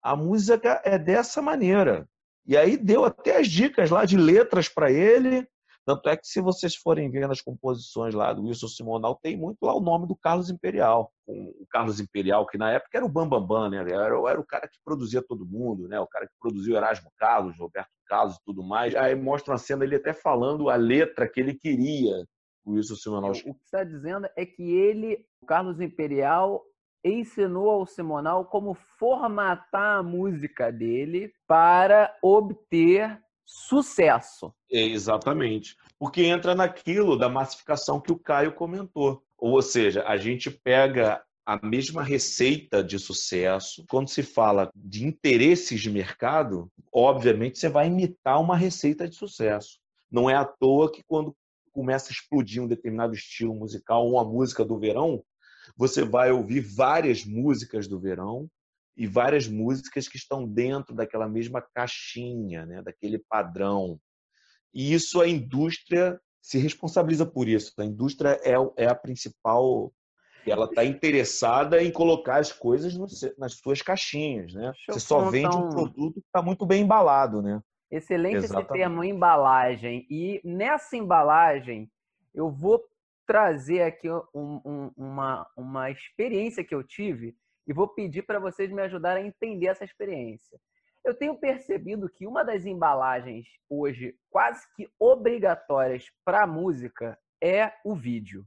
a 0.03 0.17
música 0.17 0.81
é 0.85 0.99
dessa 0.99 1.41
maneira. 1.41 2.09
E 2.47 2.57
aí 2.57 2.77
deu 2.77 3.05
até 3.05 3.39
as 3.39 3.49
dicas 3.49 3.91
lá 3.91 4.05
de 4.05 4.17
letras 4.17 4.69
para 4.69 4.91
ele. 4.91 5.47
Tanto 5.87 6.07
é 6.11 6.17
que 6.19 6.27
se 6.27 6.39
vocês 6.43 6.75
forem 6.75 7.11
vendo 7.11 7.31
as 7.31 7.41
composições 7.41 8.15
lá 8.15 8.35
do 8.35 8.43
Wilson 8.43 8.69
Simonal, 8.69 9.19
tem 9.23 9.39
muito 9.39 9.57
lá 9.63 9.75
o 9.75 9.81
nome 9.81 10.07
do 10.07 10.15
Carlos 10.15 10.51
Imperial. 10.51 11.11
O 11.27 11.67
Carlos 11.71 11.99
Imperial, 11.99 12.47
que 12.47 12.59
na 12.59 12.73
época 12.73 12.99
era 12.99 13.07
o 13.07 13.09
Bambambam, 13.09 13.47
Bam 13.47 13.71
Bam, 13.71 13.71
né? 13.71 13.79
Era, 13.79 14.31
era 14.31 14.39
o 14.39 14.45
cara 14.45 14.69
que 14.69 14.79
produzia 14.85 15.23
todo 15.23 15.47
mundo, 15.47 15.89
né? 15.89 15.99
O 15.99 16.07
cara 16.07 16.27
que 16.27 16.35
produziu 16.39 16.77
Erasmo 16.77 17.11
Carlos, 17.17 17.59
Roberto 17.59 17.89
Carlos 18.07 18.37
e 18.37 18.45
tudo 18.45 18.63
mais. 18.63 18.95
Aí 18.95 19.15
mostra 19.15 19.53
uma 19.53 19.59
cena 19.59 19.83
ele 19.83 19.97
até 19.97 20.13
falando 20.13 20.69
a 20.69 20.77
letra 20.77 21.27
que 21.27 21.41
ele 21.41 21.55
queria 21.55 22.23
o 22.65 22.73
Wilson 22.73 22.97
Simonal. 22.97 23.31
O 23.31 23.35
que 23.35 23.65
está 23.65 23.85
dizendo 23.85 24.29
é 24.37 24.45
que 24.45 24.63
ele, 24.63 25.25
o 25.41 25.47
Carlos 25.47 25.81
Imperial, 25.81 26.65
ensinou 27.05 27.71
ao 27.71 27.87
Simonal 27.87 28.45
como 28.45 28.75
formatar 28.99 29.99
a 29.99 30.03
música 30.03 30.71
dele 30.71 31.33
para 31.47 32.15
obter 32.23 33.21
sucesso. 33.45 34.53
É, 34.71 34.81
exatamente. 34.81 35.77
Porque 35.99 36.25
entra 36.25 36.55
naquilo 36.55 37.17
da 37.17 37.29
massificação 37.29 38.01
que 38.01 38.13
o 38.13 38.19
Caio 38.19 38.53
comentou. 38.53 39.23
Ou 39.37 39.63
seja, 39.63 40.05
a 40.07 40.17
gente 40.17 40.51
pega 40.51 41.23
a 41.47 41.59
mesma 41.67 42.03
receita 42.03 42.85
de 42.85 42.99
sucesso. 42.99 43.85
Quando 43.89 44.09
se 44.09 44.23
fala 44.23 44.71
de 44.75 45.07
interesses 45.07 45.81
de 45.81 45.91
mercado, 45.91 46.71
obviamente 46.93 47.59
você 47.59 47.71
vai 47.71 47.87
imitar 47.87 48.39
uma 48.39 48.55
receita 48.55 49.09
de 49.09 49.15
sucesso. 49.15 49.79
Não 50.11 50.29
é 50.29 50.35
à 50.35 50.45
toa 50.45 50.93
que 50.93 51.03
quando 51.07 51.35
começa 51.79 52.11
a 52.11 52.13
explodir 52.13 52.61
um 52.61 52.67
determinado 52.67 53.15
estilo 53.15 53.55
musical, 53.55 54.11
uma 54.11 54.25
música 54.25 54.65
do 54.65 54.77
verão, 54.77 55.23
você 55.77 56.05
vai 56.05 56.33
ouvir 56.33 56.59
várias 56.59 57.25
músicas 57.25 57.87
do 57.87 58.01
verão 58.01 58.51
e 58.97 59.07
várias 59.07 59.47
músicas 59.47 60.09
que 60.09 60.17
estão 60.17 60.45
dentro 60.45 60.93
daquela 60.93 61.29
mesma 61.29 61.63
caixinha, 61.63 62.67
né, 62.67 62.83
daquele 62.83 63.17
padrão. 63.17 63.97
E 64.75 64.93
isso 64.93 65.21
a 65.21 65.29
indústria 65.29 66.21
se 66.43 66.59
responsabiliza 66.59 67.25
por 67.25 67.47
isso. 67.47 67.73
A 67.79 67.85
indústria 67.85 68.41
é, 68.43 68.55
é 68.77 68.87
a 68.89 68.95
principal 68.97 69.93
ela 70.45 70.65
está 70.65 70.85
interessada 70.85 71.81
em 71.81 71.93
colocar 71.93 72.39
as 72.39 72.51
coisas 72.51 72.97
nas 73.39 73.55
suas 73.55 73.83
caixinhas, 73.83 74.53
né? 74.53 74.73
Você 74.89 74.99
só 74.99 75.31
vende 75.31 75.55
um 75.55 75.69
produto 75.69 76.15
que 76.15 76.27
está 76.27 76.43
muito 76.43 76.67
bem 76.67 76.83
embalado, 76.83 77.41
né? 77.41 77.61
Excelente 77.91 78.37
Exatamente. 78.37 78.71
esse 78.71 78.79
termo, 78.79 79.05
embalagem. 79.05 80.07
E 80.11 80.41
nessa 80.45 80.97
embalagem, 80.97 81.91
eu 82.35 82.51
vou 82.51 82.85
trazer 83.27 83.83
aqui 83.83 84.11
um, 84.11 84.61
um, 84.65 84.93
uma, 84.97 85.47
uma 85.57 85.91
experiência 85.91 86.65
que 86.65 86.75
eu 86.75 86.83
tive 86.83 87.37
e 87.67 87.73
vou 87.73 87.89
pedir 87.89 88.23
para 88.23 88.39
vocês 88.39 88.71
me 88.71 88.81
ajudarem 88.83 89.25
a 89.25 89.27
entender 89.27 89.67
essa 89.67 89.85
experiência. 89.85 90.59
Eu 91.05 91.15
tenho 91.15 91.37
percebido 91.37 92.09
que 92.09 92.27
uma 92.27 92.43
das 92.43 92.67
embalagens 92.67 93.47
hoje 93.69 94.15
quase 94.31 94.67
que 94.75 94.91
obrigatórias 94.99 96.11
para 96.25 96.45
a 96.45 96.47
música 96.47 97.19
é 97.43 97.73
o 97.85 97.95
vídeo. 97.95 98.47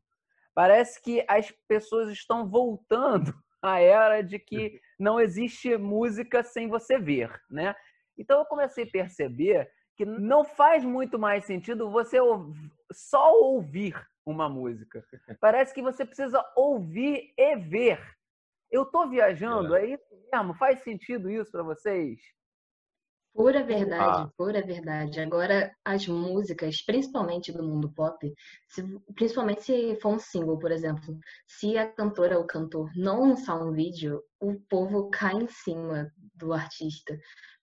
Parece 0.54 1.02
que 1.02 1.24
as 1.28 1.52
pessoas 1.68 2.10
estão 2.12 2.48
voltando 2.48 3.34
à 3.62 3.80
era 3.80 4.22
de 4.22 4.38
que 4.38 4.80
não 5.00 5.20
existe 5.20 5.78
música 5.78 6.44
sem 6.44 6.68
você 6.68 6.98
ver, 6.98 7.32
né? 7.50 7.76
Então 8.18 8.40
eu 8.40 8.46
comecei 8.46 8.84
a 8.84 8.92
perceber 8.92 9.70
que 9.96 10.06
não 10.06 10.44
faz 10.44 10.84
muito 10.84 11.20
mais 11.20 11.46
sentido 11.46 11.92
você 11.92 12.18
só 12.92 13.32
ouvir 13.40 13.96
uma 14.26 14.50
música. 14.50 15.04
Parece 15.40 15.74
que 15.74 15.82
você 15.82 16.06
precisa 16.06 16.44
ouvir 16.56 17.34
e 17.38 17.56
ver. 17.56 18.00
Eu 18.70 18.84
estou 18.84 19.10
viajando, 19.10 19.76
é. 19.76 19.84
é 19.84 19.94
isso 19.94 20.06
mesmo? 20.32 20.54
Faz 20.54 20.82
sentido 20.82 21.30
isso 21.30 21.52
para 21.52 21.64
vocês? 21.64 22.20
Pura 23.34 23.64
verdade, 23.64 24.24
ah. 24.24 24.32
pura 24.38 24.62
verdade. 24.62 25.22
Agora, 25.22 25.74
as 25.86 26.06
músicas, 26.06 26.82
principalmente 26.82 27.52
do 27.52 27.64
mundo 27.64 27.90
pop, 27.94 28.34
se, 28.68 28.84
principalmente 29.16 29.64
se 29.64 29.96
for 30.02 30.16
um 30.16 30.20
single, 30.20 30.60
por 30.60 30.70
exemplo, 30.70 31.18
se 31.48 31.78
a 31.78 31.90
cantora 31.90 32.38
ou 32.38 32.46
cantor 32.46 32.92
não 32.94 33.22
lançar 33.22 33.56
um 33.56 33.72
vídeo, 33.72 34.22
o 34.40 34.60
povo 34.70 35.10
cai 35.10 35.34
em 35.34 35.48
cima 35.48 36.12
do 36.36 36.52
artista. 36.52 37.18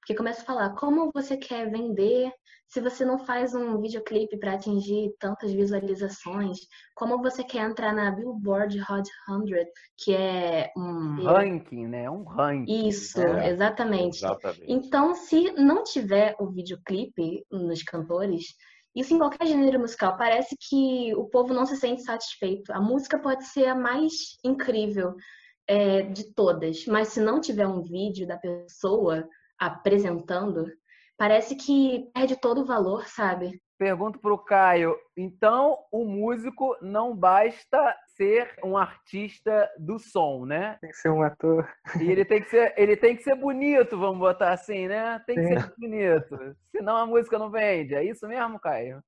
Porque 0.09 0.17
começa 0.17 0.41
a 0.41 0.45
falar 0.47 0.71
como 0.71 1.11
você 1.13 1.37
quer 1.37 1.71
vender 1.71 2.33
se 2.67 2.81
você 2.81 3.05
não 3.05 3.19
faz 3.19 3.55
um 3.55 3.79
videoclipe 3.79 4.39
para 4.39 4.55
atingir 4.55 5.13
tantas 5.21 5.53
visualizações, 5.53 6.61
como 6.95 7.21
você 7.21 7.45
quer 7.45 7.69
entrar 7.69 7.93
na 7.93 8.11
Billboard 8.11 8.81
Hot 8.91 9.07
100, 9.27 9.67
que 9.99 10.15
é 10.15 10.73
um 10.75 11.23
ranking, 11.23 11.87
né? 11.89 12.09
Um 12.09 12.25
ranking. 12.25 12.89
Isso, 12.89 13.21
né? 13.21 13.51
exatamente. 13.51 14.17
exatamente. 14.17 14.65
Então, 14.67 15.15
se 15.15 15.53
não 15.53 15.85
tiver 15.85 16.35
o 16.41 16.47
videoclipe 16.47 17.45
nos 17.51 17.83
cantores, 17.83 18.47
isso 18.97 19.13
em 19.13 19.19
qualquer 19.19 19.47
gênero 19.47 19.79
musical, 19.79 20.17
parece 20.17 20.57
que 20.59 21.15
o 21.17 21.27
povo 21.27 21.53
não 21.53 21.67
se 21.67 21.77
sente 21.77 22.01
satisfeito. 22.01 22.73
A 22.73 22.81
música 22.81 23.19
pode 23.19 23.45
ser 23.45 23.67
a 23.67 23.75
mais 23.75 24.39
incrível 24.43 25.15
é, 25.67 26.01
de 26.01 26.33
todas, 26.33 26.87
mas 26.87 27.09
se 27.09 27.21
não 27.21 27.43
tiver 27.43 27.67
um 27.67 27.83
vídeo 27.83 28.27
da 28.27 28.39
pessoa 28.39 29.29
apresentando, 29.59 30.67
parece 31.17 31.57
que 31.57 32.11
perde 32.15 32.37
todo 32.37 32.63
o 32.63 32.67
valor, 32.67 33.07
sabe? 33.09 33.61
Pergunto 33.79 34.19
para 34.19 34.35
o 34.35 34.39
Caio, 34.39 34.97
então 35.17 35.79
o 35.93 36.05
músico 36.05 36.77
não 36.83 37.15
basta 37.15 37.97
ser 38.17 38.51
um 38.65 38.77
artista 38.77 39.71
do 39.79 40.01
som, 40.01 40.45
né? 40.45 40.77
Tem 40.81 40.91
que 40.91 40.97
ser 40.97 41.11
um 41.11 41.23
ator. 41.23 41.69
E 42.01 42.11
ele 42.11 42.25
tem 42.25 42.43
que 42.43 42.51
ser, 42.51 42.75
ele 42.77 42.97
tem 42.97 43.17
que 43.17 43.23
ser 43.23 43.37
bonito, 43.37 43.97
vamos 43.97 44.19
botar 44.19 44.53
assim, 44.53 44.89
né? 44.89 45.23
Tem 45.25 45.37
que 45.37 45.47
Sim. 45.47 45.61
ser 45.61 45.75
bonito. 45.79 46.57
Senão 46.75 46.97
a 46.97 47.07
música 47.07 47.39
não 47.39 47.53
vende. 47.53 47.95
É 47.95 48.03
isso 48.03 48.27
mesmo, 48.27 48.59
Caio? 48.59 49.01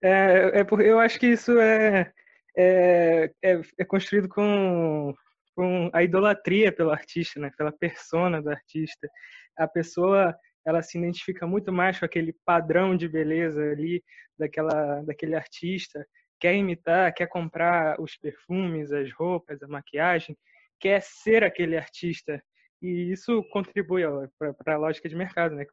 É, 0.00 0.60
é 0.60 0.64
porque 0.64 0.86
eu 0.86 1.00
acho 1.00 1.18
que 1.18 1.26
isso 1.26 1.58
é, 1.58 2.12
é, 2.56 3.32
é, 3.42 3.60
é 3.78 3.84
construído 3.84 4.28
com, 4.28 5.12
com 5.56 5.90
a 5.92 6.04
idolatria 6.04 6.70
pelo 6.70 6.92
artista, 6.92 7.40
né? 7.40 7.50
Pela 7.58 7.72
persona 7.72 8.40
do 8.40 8.48
artista. 8.48 9.08
A 9.56 9.66
pessoa 9.66 10.36
ela 10.66 10.82
se 10.82 10.98
identifica 10.98 11.46
muito 11.46 11.72
mais 11.72 11.98
com 11.98 12.04
aquele 12.04 12.34
padrão 12.44 12.96
de 12.96 13.08
beleza 13.08 13.60
ali 13.62 14.02
daquela 14.38 15.02
daquele 15.02 15.34
artista, 15.34 16.06
quer 16.40 16.54
imitar, 16.54 17.12
quer 17.14 17.26
comprar 17.26 18.00
os 18.00 18.16
perfumes, 18.16 18.92
as 18.92 19.12
roupas, 19.12 19.62
a 19.62 19.68
maquiagem, 19.68 20.36
quer 20.80 21.00
ser 21.02 21.44
aquele 21.44 21.76
artista. 21.76 22.42
E 22.82 23.12
isso 23.12 23.42
contribui 23.50 24.02
para 24.38 24.74
a 24.74 24.78
lógica 24.78 25.08
de 25.08 25.16
mercado, 25.16 25.54
né? 25.54 25.64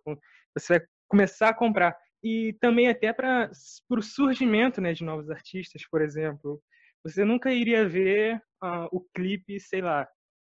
Você 0.56 0.80
vai 0.80 0.88
começar 1.10 1.50
a 1.50 1.54
comprar 1.54 1.98
e 2.24 2.54
também 2.62 2.88
até 2.88 3.12
para 3.12 3.50
o 3.90 4.02
surgimento 4.02 4.80
né, 4.80 4.94
de 4.94 5.04
novos 5.04 5.30
artistas, 5.30 5.84
por 5.90 6.02
exemplo. 6.02 6.62
Você 7.04 7.26
nunca 7.26 7.52
iria 7.52 7.88
ver 7.88 8.38
uh, 8.64 8.88
o 8.92 9.02
clipe, 9.14 9.60
sei 9.60 9.82
lá, 9.82 10.08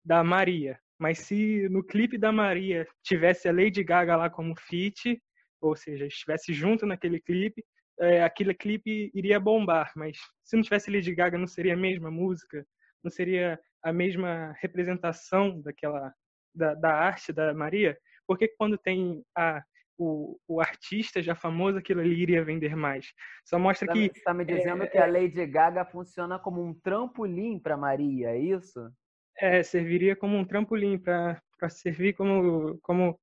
da 0.04 0.22
Maria, 0.22 0.78
mas 0.98 1.18
se 1.18 1.68
no 1.68 1.84
clipe 1.84 2.16
da 2.16 2.32
Maria 2.32 2.86
tivesse 3.02 3.48
a 3.48 3.52
Lady 3.52 3.82
Gaga 3.84 4.16
lá 4.16 4.30
como 4.30 4.54
feat, 4.58 5.20
ou 5.60 5.76
seja, 5.76 6.06
estivesse 6.06 6.52
junto 6.52 6.86
naquele 6.86 7.20
clipe, 7.20 7.64
é, 8.00 8.22
aquele 8.22 8.54
clipe 8.54 9.10
iria 9.14 9.40
bombar. 9.40 9.92
Mas 9.96 10.18
se 10.44 10.56
não 10.56 10.62
tivesse 10.62 10.90
Lady 10.90 11.14
Gaga, 11.14 11.38
não 11.38 11.46
seria 11.46 11.74
a 11.74 11.76
mesma 11.76 12.10
música, 12.10 12.66
não 13.02 13.10
seria 13.10 13.58
a 13.82 13.92
mesma 13.92 14.54
representação 14.60 15.60
daquela 15.60 16.12
da, 16.54 16.74
da 16.74 16.94
arte 16.94 17.32
da 17.32 17.52
Maria. 17.52 17.96
Porque 18.26 18.48
quando 18.48 18.78
tem 18.78 19.22
a 19.36 19.62
o, 19.98 20.38
o, 20.46 20.60
artista 20.60 21.22
já 21.22 21.34
famoso, 21.34 21.78
aquilo 21.78 22.02
ali 22.02 22.20
iria 22.20 22.44
vender 22.44 22.76
mais. 22.76 23.14
Só 23.46 23.58
mostra 23.58 23.86
tá 23.86 23.94
que. 23.94 24.10
Você 24.12 24.18
está 24.18 24.34
me 24.34 24.44
dizendo 24.44 24.82
é, 24.82 24.86
que 24.86 24.98
a 24.98 25.06
Lady 25.06 25.46
Gaga 25.46 25.86
funciona 25.86 26.38
como 26.38 26.62
um 26.62 26.74
trampolim 26.74 27.58
para 27.58 27.78
Maria, 27.78 28.30
é 28.30 28.38
isso? 28.38 28.90
É, 29.38 29.62
serviria 29.62 30.16
como 30.16 30.36
um 30.36 30.44
trampolim 30.44 30.98
para 30.98 31.40
servir 31.68 32.14
como, 32.14 32.78
como 32.82 33.18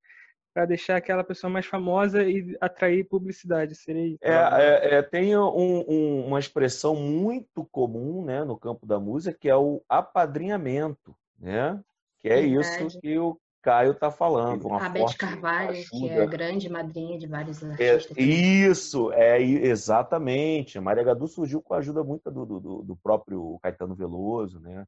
para 0.53 0.65
deixar 0.65 0.97
aquela 0.97 1.23
pessoa 1.23 1.49
mais 1.49 1.65
famosa 1.65 2.23
e 2.23 2.55
atrair 2.61 3.03
publicidade. 3.05 3.75
Seria 3.75 4.17
é, 4.21 4.31
é, 4.31 4.95
é, 4.95 5.01
tem 5.01 5.35
um, 5.35 5.83
um, 5.87 6.27
uma 6.27 6.39
expressão 6.39 6.95
muito 6.95 7.65
comum 7.65 8.23
né, 8.23 8.43
no 8.43 8.57
campo 8.57 8.85
da 8.85 8.99
música 8.99 9.37
que 9.39 9.49
é 9.49 9.55
o 9.55 9.81
apadrinhamento, 9.89 11.15
né? 11.39 11.79
Que 12.19 12.29
é 12.29 12.41
Verdade. 12.41 12.85
isso 12.87 13.01
que 13.01 13.17
o 13.17 13.37
Caio 13.63 13.91
está 13.91 14.11
falando. 14.11 14.67
Uma 14.67 14.85
a 14.85 14.89
Beth 14.89 15.15
Carvalho, 15.17 15.71
ajuda. 15.71 15.89
que 15.89 16.09
é 16.09 16.25
grande 16.27 16.69
madrinha 16.69 17.17
de 17.17 17.27
vários 17.27 17.63
é, 17.63 17.91
artistas. 17.91 18.17
É, 18.17 18.21
isso, 18.21 19.11
é 19.13 19.41
exatamente. 19.41 20.77
A 20.77 20.81
Maria 20.81 21.03
Gadu 21.03 21.27
surgiu 21.27 21.61
com 21.61 21.73
a 21.73 21.77
ajuda 21.77 22.03
muito 22.03 22.29
do, 22.29 22.45
do, 22.45 22.81
do 22.83 22.95
próprio 22.97 23.57
Caetano 23.63 23.95
Veloso, 23.95 24.59
né? 24.59 24.85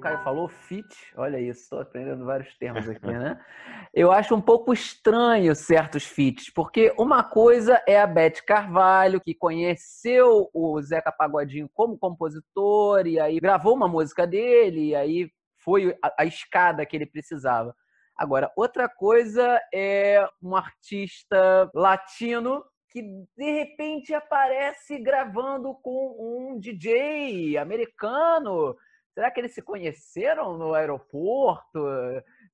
Caio 0.00 0.18
falou, 0.24 0.48
fit, 0.48 1.12
olha 1.16 1.38
isso, 1.38 1.62
estou 1.62 1.80
aprendendo 1.80 2.24
vários 2.24 2.56
termos 2.56 2.88
aqui, 2.88 3.06
né? 3.06 3.38
Eu 3.92 4.10
acho 4.10 4.34
um 4.34 4.40
pouco 4.40 4.72
estranho 4.72 5.54
certos 5.54 6.04
fits, 6.04 6.50
porque 6.52 6.92
uma 6.98 7.22
coisa 7.22 7.82
é 7.86 8.00
a 8.00 8.06
Beth 8.06 8.42
Carvalho, 8.46 9.20
que 9.20 9.34
conheceu 9.34 10.48
o 10.54 10.80
Zeca 10.80 11.12
Pagodinho 11.12 11.68
como 11.74 11.98
compositor, 11.98 13.06
e 13.06 13.20
aí 13.20 13.38
gravou 13.38 13.74
uma 13.74 13.86
música 13.86 14.26
dele, 14.26 14.88
e 14.88 14.94
aí 14.94 15.30
foi 15.62 15.96
a, 16.02 16.22
a 16.22 16.24
escada 16.24 16.86
que 16.86 16.96
ele 16.96 17.06
precisava. 17.06 17.74
Agora, 18.16 18.50
outra 18.56 18.88
coisa 18.88 19.60
é 19.72 20.26
um 20.42 20.56
artista 20.56 21.70
latino 21.74 22.64
que 22.90 23.02
de 23.36 23.50
repente 23.52 24.12
aparece 24.12 24.98
gravando 24.98 25.74
com 25.74 26.16
um 26.18 26.58
DJ 26.58 27.56
americano 27.56 28.76
Será 29.20 29.30
que 29.30 29.38
eles 29.38 29.52
se 29.52 29.60
conheceram 29.60 30.56
no 30.56 30.72
aeroporto? 30.72 31.78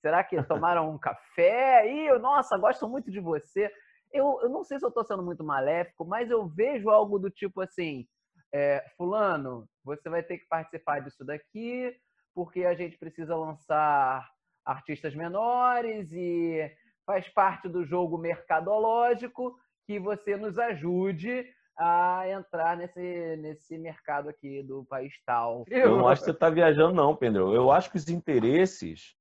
Será 0.01 0.25
que 0.25 0.43
tomaram 0.43 0.91
um 0.91 0.99
café? 0.99 1.89
E, 1.89 2.19
nossa, 2.19 2.59
gosto 2.59 2.89
muito 2.89 3.09
de 3.09 3.21
você. 3.21 3.73
Eu, 4.13 4.41
eu 4.43 4.49
não 4.49 4.65
sei 4.65 4.77
se 4.77 4.85
eu 4.85 4.89
estou 4.89 5.05
sendo 5.05 5.23
muito 5.23 5.45
maléfico, 5.45 6.05
mas 6.05 6.29
eu 6.29 6.45
vejo 6.45 6.91
algo 6.91 7.21
do 7.21 7.31
tipo 7.31 7.61
assim: 7.61 8.05
é, 8.53 8.85
Fulano, 8.97 9.69
você 9.85 10.09
vai 10.11 10.25
ter 10.25 10.39
que 10.39 10.49
participar 10.49 10.99
disso 10.99 11.25
daqui, 11.25 11.97
porque 12.35 12.65
a 12.65 12.75
gente 12.75 12.99
precisa 12.99 13.37
lançar 13.37 14.29
artistas 14.65 15.15
menores 15.15 16.11
e 16.11 16.69
faz 17.07 17.29
parte 17.29 17.69
do 17.69 17.85
jogo 17.85 18.19
mercadológico 18.19 19.57
que 19.87 20.01
você 20.01 20.37
nos 20.37 20.59
ajude 20.59 21.47
a 21.79 22.25
entrar 22.31 22.77
nesse, 22.77 23.37
nesse 23.37 23.77
mercado 23.77 24.29
aqui 24.29 24.63
do 24.63 24.85
país 24.85 25.13
tal. 25.25 25.65
Eu 25.69 25.99
não 25.99 26.09
acho 26.09 26.23
que 26.23 26.27
você 26.27 26.31
está 26.31 26.49
viajando, 26.49 26.95
não, 26.95 27.15
Pedro. 27.15 27.55
Eu 27.55 27.71
acho 27.71 27.91
que 27.91 27.97
os 27.97 28.09
interesses, 28.09 29.15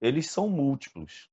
eles 0.00 0.30
são 0.30 0.48
múltiplos. 0.48 1.30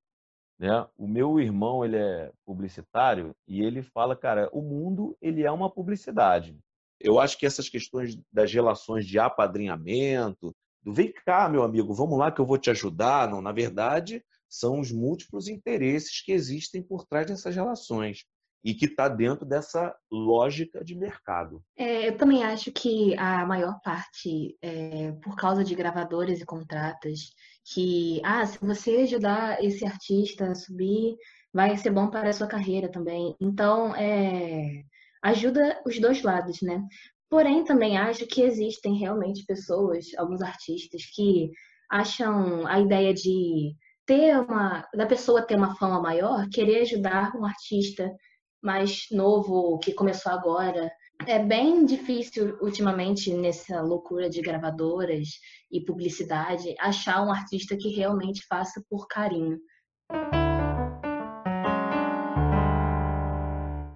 Né? 0.60 0.88
O 0.98 1.08
meu 1.08 1.40
irmão, 1.40 1.84
ele 1.84 1.98
é 1.98 2.32
publicitário 2.46 3.36
e 3.48 3.62
ele 3.64 3.82
fala, 3.82 4.16
cara, 4.16 4.50
o 4.52 4.62
mundo, 4.62 5.18
ele 5.22 5.44
é 5.44 5.52
uma 5.52 5.70
publicidade. 5.70 6.58
Eu 7.00 7.20
acho 7.20 7.38
que 7.38 7.46
essas 7.46 7.70
questões 7.70 8.20
das 8.32 8.52
relações 8.52 9.06
de 9.06 9.20
apadrinhamento, 9.20 10.56
do 10.82 10.94
vem 10.94 11.14
cá, 11.26 11.48
meu 11.48 11.64
amigo, 11.64 11.94
vamos 11.94 12.18
lá 12.18 12.32
que 12.32 12.42
eu 12.42 12.46
vou 12.46 12.58
te 12.58 12.72
ajudar. 12.72 13.30
Não, 13.30 13.40
na 13.40 13.52
verdade, 13.52 14.24
são 14.50 14.80
os 14.80 14.92
múltiplos 14.92 15.48
interesses 15.48 16.22
que 16.24 16.32
existem 16.32 16.82
por 16.82 17.06
trás 17.06 17.28
dessas 17.28 17.56
relações 17.56 18.26
e 18.68 18.74
que 18.74 18.86
está 18.86 19.08
dentro 19.08 19.46
dessa 19.46 19.96
lógica 20.12 20.84
de 20.84 20.94
mercado. 20.94 21.64
É, 21.78 22.10
eu 22.10 22.18
também 22.18 22.44
acho 22.44 22.70
que 22.70 23.18
a 23.18 23.46
maior 23.46 23.80
parte, 23.82 24.58
é, 24.62 25.14
por 25.24 25.38
causa 25.38 25.64
de 25.64 25.74
gravadores 25.74 26.42
e 26.42 26.46
contratos, 26.46 27.34
que, 27.74 28.20
ah, 28.26 28.46
se 28.46 28.60
você 28.60 28.98
ajudar 28.98 29.64
esse 29.64 29.86
artista 29.86 30.52
a 30.52 30.54
subir, 30.54 31.16
vai 31.54 31.78
ser 31.78 31.92
bom 31.92 32.10
para 32.10 32.28
a 32.28 32.34
sua 32.34 32.46
carreira 32.46 32.92
também. 32.92 33.34
Então, 33.40 33.96
é, 33.96 34.84
ajuda 35.24 35.82
os 35.86 35.98
dois 35.98 36.22
lados, 36.22 36.62
né? 36.62 36.84
Porém, 37.30 37.64
também 37.64 37.98
acho 37.98 38.28
que 38.28 38.42
existem 38.42 38.98
realmente 38.98 39.46
pessoas, 39.46 40.08
alguns 40.18 40.42
artistas, 40.42 41.04
que 41.16 41.52
acham 41.90 42.68
a 42.68 42.82
ideia 42.82 43.14
de 43.14 43.74
ter 44.06 44.38
uma, 44.38 44.86
da 44.94 45.06
pessoa 45.06 45.42
ter 45.42 45.56
uma 45.56 45.74
fama 45.78 46.02
maior, 46.02 46.50
querer 46.50 46.82
ajudar 46.82 47.34
um 47.34 47.46
artista 47.46 48.14
mais 48.62 49.08
novo 49.12 49.78
que 49.80 49.94
começou 49.94 50.32
agora. 50.32 50.92
É 51.28 51.40
bem 51.40 51.86
difícil 51.86 52.58
ultimamente 52.62 53.34
nessa 53.34 53.82
loucura 53.82 54.30
de 54.30 54.42
gravadoras 54.42 55.30
e 55.72 55.84
publicidade 55.84 56.76
achar 56.80 57.24
um 57.26 57.32
artista 57.32 57.76
que 57.76 57.90
realmente 57.90 58.46
faça 58.48 58.84
por 58.90 59.08
carinho. 59.08 59.60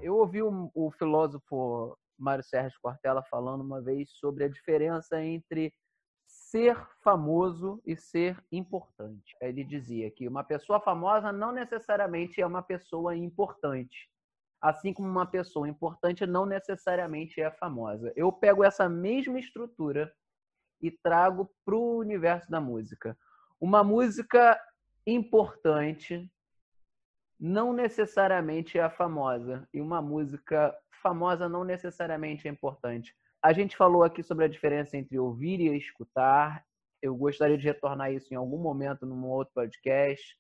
Eu 0.02 0.16
ouvi 0.18 0.42
o, 0.42 0.72
o 0.74 0.92
filósofo 0.92 1.98
Mário 2.18 2.44
Sérgio 2.44 2.80
Cortella 2.82 3.24
falando 3.30 3.62
uma 3.62 3.82
vez 3.82 4.12
sobre 4.12 4.44
a 4.44 4.50
diferença 4.50 5.24
entre 5.24 5.74
ser 6.28 6.78
famoso 7.04 7.82
e 7.86 7.96
ser 7.96 8.38
importante. 8.52 9.36
Ele 9.42 9.64
dizia 9.64 10.10
que 10.12 10.28
uma 10.28 10.44
pessoa 10.44 10.80
famosa 10.80 11.32
não 11.32 11.52
necessariamente 11.52 12.42
é 12.42 12.46
uma 12.46 12.62
pessoa 12.62 13.16
importante 13.16 14.11
assim 14.62 14.94
como 14.94 15.08
uma 15.08 15.26
pessoa 15.26 15.68
importante 15.68 16.26
não 16.26 16.46
necessariamente 16.46 17.42
é 17.42 17.50
famosa. 17.50 18.14
Eu 18.16 18.32
pego 18.32 18.64
essa 18.64 18.88
mesma 18.88 19.40
estrutura 19.40 20.14
e 20.80 20.92
trago 20.92 21.50
para 21.66 21.76
o 21.76 21.98
universo 21.98 22.50
da 22.50 22.62
música. 22.62 23.18
Uma 23.60 23.84
música 23.84 24.60
importante 25.06 26.30
não 27.40 27.74
necessariamente 27.74 28.78
é 28.78 28.88
famosa, 28.88 29.68
e 29.74 29.82
uma 29.82 30.00
música 30.00 30.78
famosa 31.02 31.50
não 31.50 31.64
necessariamente 31.64 32.48
é 32.48 32.52
importante. 32.52 33.16
A 33.42 33.52
gente 33.52 33.76
falou 33.76 34.04
aqui 34.04 34.22
sobre 34.22 34.46
a 34.46 34.48
diferença 34.48 34.96
entre 34.96 35.18
ouvir 35.18 35.60
e 35.60 35.76
escutar. 35.76 36.64
Eu 37.02 37.16
gostaria 37.16 37.58
de 37.58 37.66
retornar 37.66 38.14
isso 38.14 38.32
em 38.32 38.38
algum 38.38 38.60
momento 38.60 39.08
num 39.08 39.26
outro 39.26 39.52
podcast 39.56 40.38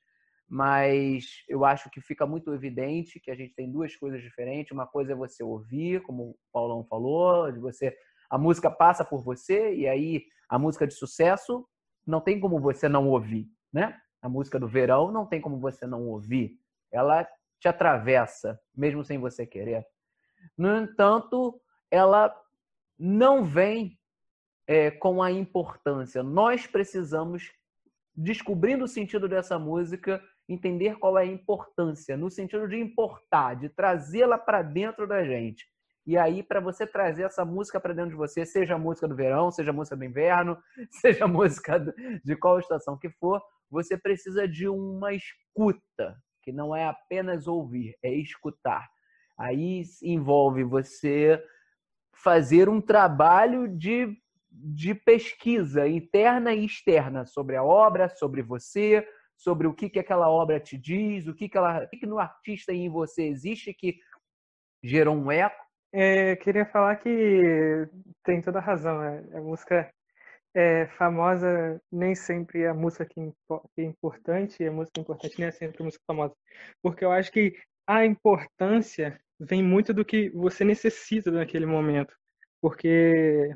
mas 0.51 1.45
eu 1.47 1.63
acho 1.63 1.89
que 1.89 2.01
fica 2.01 2.25
muito 2.25 2.53
evidente 2.53 3.21
que 3.21 3.31
a 3.31 3.35
gente 3.35 3.55
tem 3.55 3.71
duas 3.71 3.95
coisas 3.95 4.21
diferentes. 4.21 4.73
Uma 4.73 4.85
coisa 4.85 5.13
é 5.13 5.15
você 5.15 5.41
ouvir, 5.41 6.03
como 6.03 6.31
o 6.31 6.37
Paulão 6.51 6.83
falou, 6.83 7.49
de 7.49 7.57
você 7.57 7.95
a 8.29 8.37
música 8.37 8.69
passa 8.69 9.05
por 9.05 9.23
você 9.23 9.73
e 9.73 9.87
aí 9.87 10.25
a 10.49 10.59
música 10.59 10.85
de 10.85 10.93
sucesso 10.93 11.65
não 12.05 12.19
tem 12.19 12.37
como 12.37 12.59
você 12.59 12.89
não 12.89 13.07
ouvir, 13.07 13.49
né? 13.71 13.97
A 14.21 14.27
música 14.27 14.59
do 14.59 14.67
verão 14.67 15.09
não 15.09 15.25
tem 15.25 15.39
como 15.39 15.57
você 15.57 15.87
não 15.87 16.05
ouvir. 16.09 16.59
Ela 16.91 17.25
te 17.57 17.69
atravessa, 17.69 18.59
mesmo 18.75 19.05
sem 19.05 19.17
você 19.17 19.47
querer. 19.47 19.87
No 20.57 20.75
entanto, 20.75 21.61
ela 21.89 22.35
não 22.99 23.45
vem 23.45 23.97
é, 24.67 24.91
com 24.91 25.23
a 25.23 25.31
importância. 25.31 26.21
Nós 26.21 26.67
precisamos, 26.67 27.53
descobrindo 28.13 28.83
o 28.83 28.89
sentido 28.89 29.29
dessa 29.29 29.57
música, 29.57 30.21
entender 30.51 30.97
qual 30.97 31.17
é 31.17 31.23
a 31.23 31.25
importância, 31.25 32.17
no 32.17 32.29
sentido 32.29 32.67
de 32.67 32.77
importar, 32.77 33.55
de 33.55 33.69
trazê-la 33.69 34.37
para 34.37 34.61
dentro 34.61 35.07
da 35.07 35.23
gente. 35.23 35.65
E 36.05 36.17
aí, 36.17 36.41
para 36.41 36.59
você 36.59 36.85
trazer 36.87 37.23
essa 37.23 37.45
música 37.45 37.79
para 37.79 37.93
dentro 37.93 38.11
de 38.11 38.17
você, 38.17 38.45
seja 38.45 38.75
a 38.75 38.79
música 38.79 39.07
do 39.07 39.15
verão, 39.15 39.51
seja 39.51 39.69
a 39.69 39.73
música 39.73 39.95
do 39.95 40.03
inverno, 40.03 40.57
seja 40.89 41.25
a 41.25 41.27
música 41.27 41.79
de 42.23 42.35
qual 42.35 42.59
estação 42.59 42.97
que 42.97 43.09
for, 43.09 43.41
você 43.69 43.97
precisa 43.97 44.47
de 44.47 44.67
uma 44.67 45.13
escuta, 45.13 46.17
que 46.41 46.51
não 46.51 46.75
é 46.75 46.85
apenas 46.85 47.47
ouvir, 47.47 47.95
é 48.03 48.11
escutar. 48.13 48.89
Aí 49.37 49.83
envolve 50.03 50.63
você 50.63 51.41
fazer 52.13 52.67
um 52.67 52.81
trabalho 52.81 53.67
de, 53.67 54.17
de 54.51 54.93
pesquisa 54.93 55.87
interna 55.87 56.53
e 56.53 56.65
externa 56.65 57.25
sobre 57.25 57.55
a 57.55 57.63
obra, 57.63 58.09
sobre 58.09 58.41
você, 58.41 59.07
sobre 59.41 59.65
o 59.65 59.73
que, 59.73 59.89
que 59.89 59.99
aquela 59.99 60.29
obra 60.29 60.59
te 60.59 60.77
diz, 60.77 61.27
o 61.27 61.33
que, 61.33 61.49
que, 61.49 61.57
ela, 61.57 61.83
o 61.83 61.89
que, 61.89 61.97
que 61.97 62.05
no 62.05 62.19
artista 62.19 62.71
e 62.71 62.77
em 62.77 62.89
você 62.89 63.23
existe 63.23 63.73
que 63.73 63.97
gerou 64.83 65.15
um 65.15 65.31
eco. 65.31 65.59
É, 65.91 66.35
queria 66.35 66.65
falar 66.65 66.97
que 66.97 67.89
tem 68.23 68.39
toda 68.39 68.59
a 68.59 68.61
razão. 68.61 69.01
É, 69.03 69.17
a 69.33 69.41
música 69.41 69.91
é 70.53 70.85
famosa 70.97 71.81
nem 71.91 72.13
sempre 72.13 72.61
é 72.61 72.67
a 72.67 72.73
música 72.73 73.03
que, 73.03 73.19
é 73.77 73.83
importante, 73.83 74.61
e 74.61 74.67
a 74.67 74.71
música 74.71 75.01
importante 75.01 75.39
nem 75.39 75.47
é 75.47 75.51
sempre 75.51 75.81
a 75.81 75.85
música 75.85 76.03
famosa. 76.05 76.35
Porque 76.83 77.03
eu 77.03 77.11
acho 77.11 77.31
que 77.31 77.55
a 77.87 78.05
importância 78.05 79.19
vem 79.39 79.63
muito 79.63 79.91
do 79.91 80.05
que 80.05 80.29
você 80.29 80.63
necessita 80.63 81.31
naquele 81.31 81.65
momento. 81.65 82.15
Porque 82.61 83.55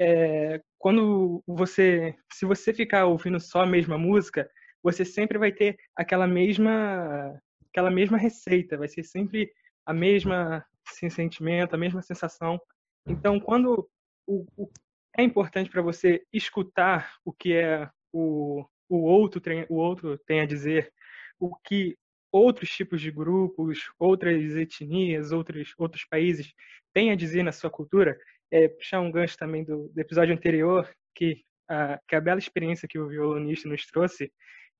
é, 0.00 0.60
quando 0.78 1.44
você, 1.46 2.16
se 2.32 2.44
você 2.44 2.74
ficar 2.74 3.06
ouvindo 3.06 3.38
só 3.38 3.62
a 3.62 3.66
mesma 3.66 3.96
música, 3.96 4.50
você 4.82 5.04
sempre 5.04 5.38
vai 5.38 5.52
ter 5.52 5.78
aquela 5.96 6.26
mesma 6.26 7.40
aquela 7.70 7.90
mesma 7.90 8.18
receita, 8.18 8.76
vai 8.76 8.88
ser 8.88 9.02
sempre 9.02 9.50
a 9.86 9.94
mesma 9.94 10.64
assim, 10.86 11.08
sentimento, 11.08 11.74
a 11.74 11.78
mesma 11.78 12.02
sensação. 12.02 12.60
Então, 13.06 13.40
quando 13.40 13.88
o, 14.26 14.44
o 14.56 14.68
é 15.16 15.22
importante 15.22 15.70
para 15.70 15.82
você 15.82 16.22
escutar 16.32 17.14
o 17.24 17.32
que 17.32 17.54
é 17.54 17.88
o, 18.12 18.64
o 18.88 19.02
outro 19.02 19.40
tem, 19.40 19.66
o 19.68 19.76
outro 19.76 20.18
tem 20.26 20.40
a 20.40 20.46
dizer, 20.46 20.92
o 21.38 21.54
que 21.56 21.96
outros 22.30 22.70
tipos 22.70 23.00
de 23.00 23.10
grupos, 23.10 23.90
outras 23.98 24.56
etnias, 24.56 25.32
outros 25.32 25.74
outros 25.78 26.04
países 26.04 26.52
têm 26.94 27.10
a 27.10 27.16
dizer 27.16 27.42
na 27.42 27.52
sua 27.52 27.70
cultura. 27.70 28.18
É, 28.50 28.68
puxar 28.68 29.00
um 29.00 29.10
gancho 29.10 29.36
também 29.38 29.64
do, 29.64 29.88
do 29.88 29.98
episódio 29.98 30.34
anterior 30.34 30.88
que 31.14 31.42
a, 31.68 31.98
que 32.06 32.14
a 32.14 32.20
bela 32.20 32.38
experiência 32.38 32.88
que 32.88 32.98
o 32.98 33.08
violonista 33.08 33.68
nos 33.68 33.86
trouxe 33.86 34.30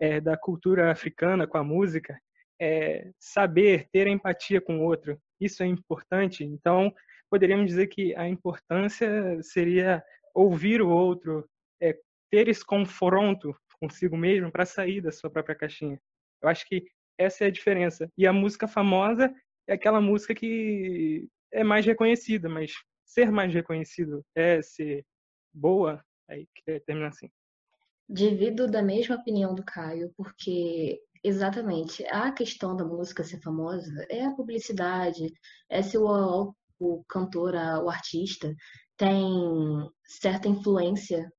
é, 0.02 0.20
da 0.20 0.36
cultura 0.36 0.90
africana 0.90 1.46
com 1.46 1.56
a 1.56 1.62
música, 1.62 2.20
é, 2.60 3.08
saber 3.20 3.88
ter 3.92 4.08
empatia 4.08 4.60
com 4.60 4.80
o 4.80 4.82
outro, 4.82 5.16
isso 5.40 5.62
é 5.62 5.66
importante. 5.66 6.42
Então, 6.42 6.92
poderíamos 7.30 7.66
dizer 7.68 7.86
que 7.86 8.12
a 8.16 8.28
importância 8.28 9.40
seria 9.42 10.02
ouvir 10.34 10.82
o 10.82 10.90
outro, 10.90 11.48
é, 11.80 11.96
ter 12.32 12.48
esse 12.48 12.66
confronto 12.66 13.54
consigo 13.80 14.16
mesmo 14.16 14.50
para 14.50 14.66
sair 14.66 15.00
da 15.00 15.12
sua 15.12 15.30
própria 15.30 15.54
caixinha. 15.54 16.00
Eu 16.42 16.48
acho 16.48 16.66
que 16.66 16.84
essa 17.16 17.44
é 17.44 17.46
a 17.46 17.52
diferença. 17.52 18.08
E 18.18 18.26
a 18.26 18.32
música 18.32 18.66
famosa 18.66 19.32
é 19.68 19.74
aquela 19.74 20.00
música 20.00 20.34
que 20.34 21.28
é 21.52 21.62
mais 21.62 21.86
reconhecida, 21.86 22.48
mas 22.48 22.72
ser 23.06 23.30
mais 23.30 23.54
reconhecido 23.54 24.20
é 24.34 24.60
ser 24.62 25.04
boa, 25.54 26.04
aí 26.28 26.48
termina 26.86 27.06
assim. 27.06 27.30
Divido 28.08 28.66
da 28.66 28.82
mesma 28.82 29.16
opinião 29.16 29.54
do 29.54 29.64
Caio, 29.64 30.12
porque 30.16 31.00
exatamente 31.24 32.04
a 32.06 32.32
questão 32.32 32.76
da 32.76 32.84
música 32.84 33.24
ser 33.24 33.40
famosa 33.40 34.06
é 34.10 34.24
a 34.24 34.32
publicidade, 34.32 35.32
é 35.70 35.82
se 35.82 35.96
o, 35.96 36.54
o 36.78 37.04
cantor, 37.08 37.54
o 37.54 37.88
artista 37.88 38.54
tem 38.96 39.24
certa 40.04 40.48
influência 40.48 41.32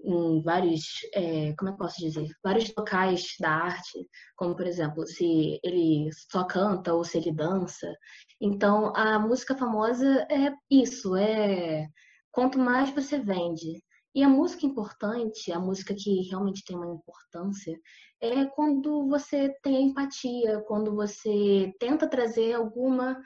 em 0.00 0.42
vários, 0.42 0.82
é, 1.12 1.52
como 1.54 1.70
é 1.70 1.72
que 1.72 1.78
posso 1.78 2.00
dizer, 2.00 2.28
vários 2.42 2.72
locais 2.76 3.34
da 3.40 3.50
arte, 3.50 4.06
como 4.36 4.54
por 4.54 4.66
exemplo, 4.66 5.06
se 5.06 5.58
ele 5.62 6.08
só 6.30 6.44
canta 6.44 6.94
ou 6.94 7.02
se 7.04 7.18
ele 7.18 7.32
dança. 7.32 7.92
Então, 8.40 8.94
a 8.94 9.18
música 9.18 9.56
famosa 9.56 10.26
é 10.30 10.52
isso, 10.70 11.16
é 11.16 11.88
quanto 12.30 12.58
mais 12.58 12.90
você 12.90 13.18
vende, 13.18 13.82
e 14.18 14.22
a 14.24 14.28
música 14.28 14.66
importante, 14.66 15.52
a 15.52 15.60
música 15.60 15.94
que 15.94 16.28
realmente 16.28 16.64
tem 16.64 16.76
uma 16.76 16.92
importância, 16.92 17.78
é 18.20 18.44
quando 18.46 19.06
você 19.06 19.54
tem 19.62 19.90
empatia, 19.90 20.60
quando 20.66 20.92
você 20.92 21.72
tenta 21.78 22.10
trazer 22.10 22.54
alguma 22.54 23.16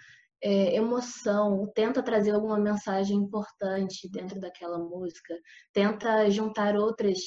é, 0.42 0.76
emoção, 0.76 1.66
tenta 1.74 2.02
trazer 2.02 2.32
alguma 2.32 2.58
mensagem 2.58 3.16
importante 3.16 4.06
dentro 4.10 4.38
daquela 4.38 4.78
música, 4.78 5.34
tenta 5.72 6.28
juntar 6.28 6.76
outras 6.76 7.20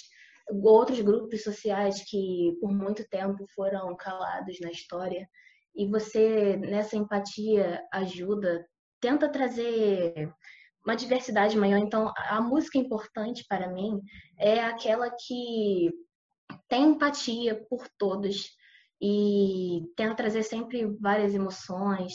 outros 0.64 1.02
grupos 1.02 1.44
sociais 1.44 2.04
que 2.08 2.56
por 2.62 2.72
muito 2.72 3.04
tempo 3.10 3.48
foram 3.56 3.96
calados 3.96 4.60
na 4.62 4.70
história 4.70 5.28
e 5.76 5.88
você 5.88 6.56
nessa 6.58 6.96
empatia 6.96 7.82
ajuda, 7.92 8.64
tenta 9.02 9.28
trazer 9.28 10.32
uma 10.86 10.96
diversidade 10.96 11.58
maior. 11.58 11.80
Então, 11.80 12.14
a 12.16 12.40
música 12.40 12.78
importante 12.78 13.44
para 13.50 13.68
mim 13.72 14.00
é 14.38 14.60
aquela 14.60 15.10
que 15.10 15.92
tem 16.70 16.92
empatia 16.92 17.66
por 17.70 17.88
todos 17.98 18.50
e 19.02 19.82
tenta 19.96 20.16
trazer 20.16 20.44
sempre 20.44 20.86
várias 21.00 21.34
emoções. 21.34 22.14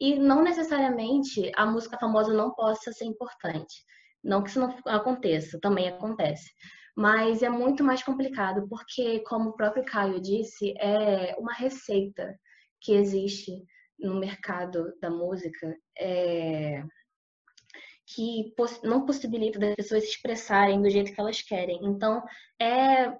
E 0.00 0.18
não 0.18 0.42
necessariamente 0.42 1.50
a 1.56 1.66
música 1.66 1.98
famosa 1.98 2.32
não 2.32 2.54
possa 2.54 2.92
ser 2.92 3.04
importante. 3.04 3.84
Não 4.22 4.42
que 4.42 4.50
isso 4.50 4.60
não 4.60 4.74
aconteça, 4.86 5.58
também 5.60 5.88
acontece. 5.88 6.50
Mas 6.96 7.42
é 7.42 7.48
muito 7.48 7.82
mais 7.82 8.02
complicado, 8.02 8.66
porque, 8.68 9.20
como 9.20 9.50
o 9.50 9.56
próprio 9.56 9.84
Caio 9.84 10.20
disse, 10.20 10.74
é 10.78 11.34
uma 11.38 11.52
receita 11.54 12.36
que 12.80 12.92
existe 12.92 13.52
no 13.98 14.18
mercado 14.18 14.92
da 15.00 15.10
música. 15.10 15.76
É 15.98 16.82
que 18.06 18.52
não 18.82 19.06
possibilita 19.06 19.58
das 19.58 19.74
pessoas 19.74 20.04
se 20.04 20.10
expressarem 20.10 20.82
do 20.82 20.90
jeito 20.90 21.12
que 21.12 21.20
elas 21.20 21.40
querem. 21.42 21.80
Então, 21.84 22.22
é 22.60 23.16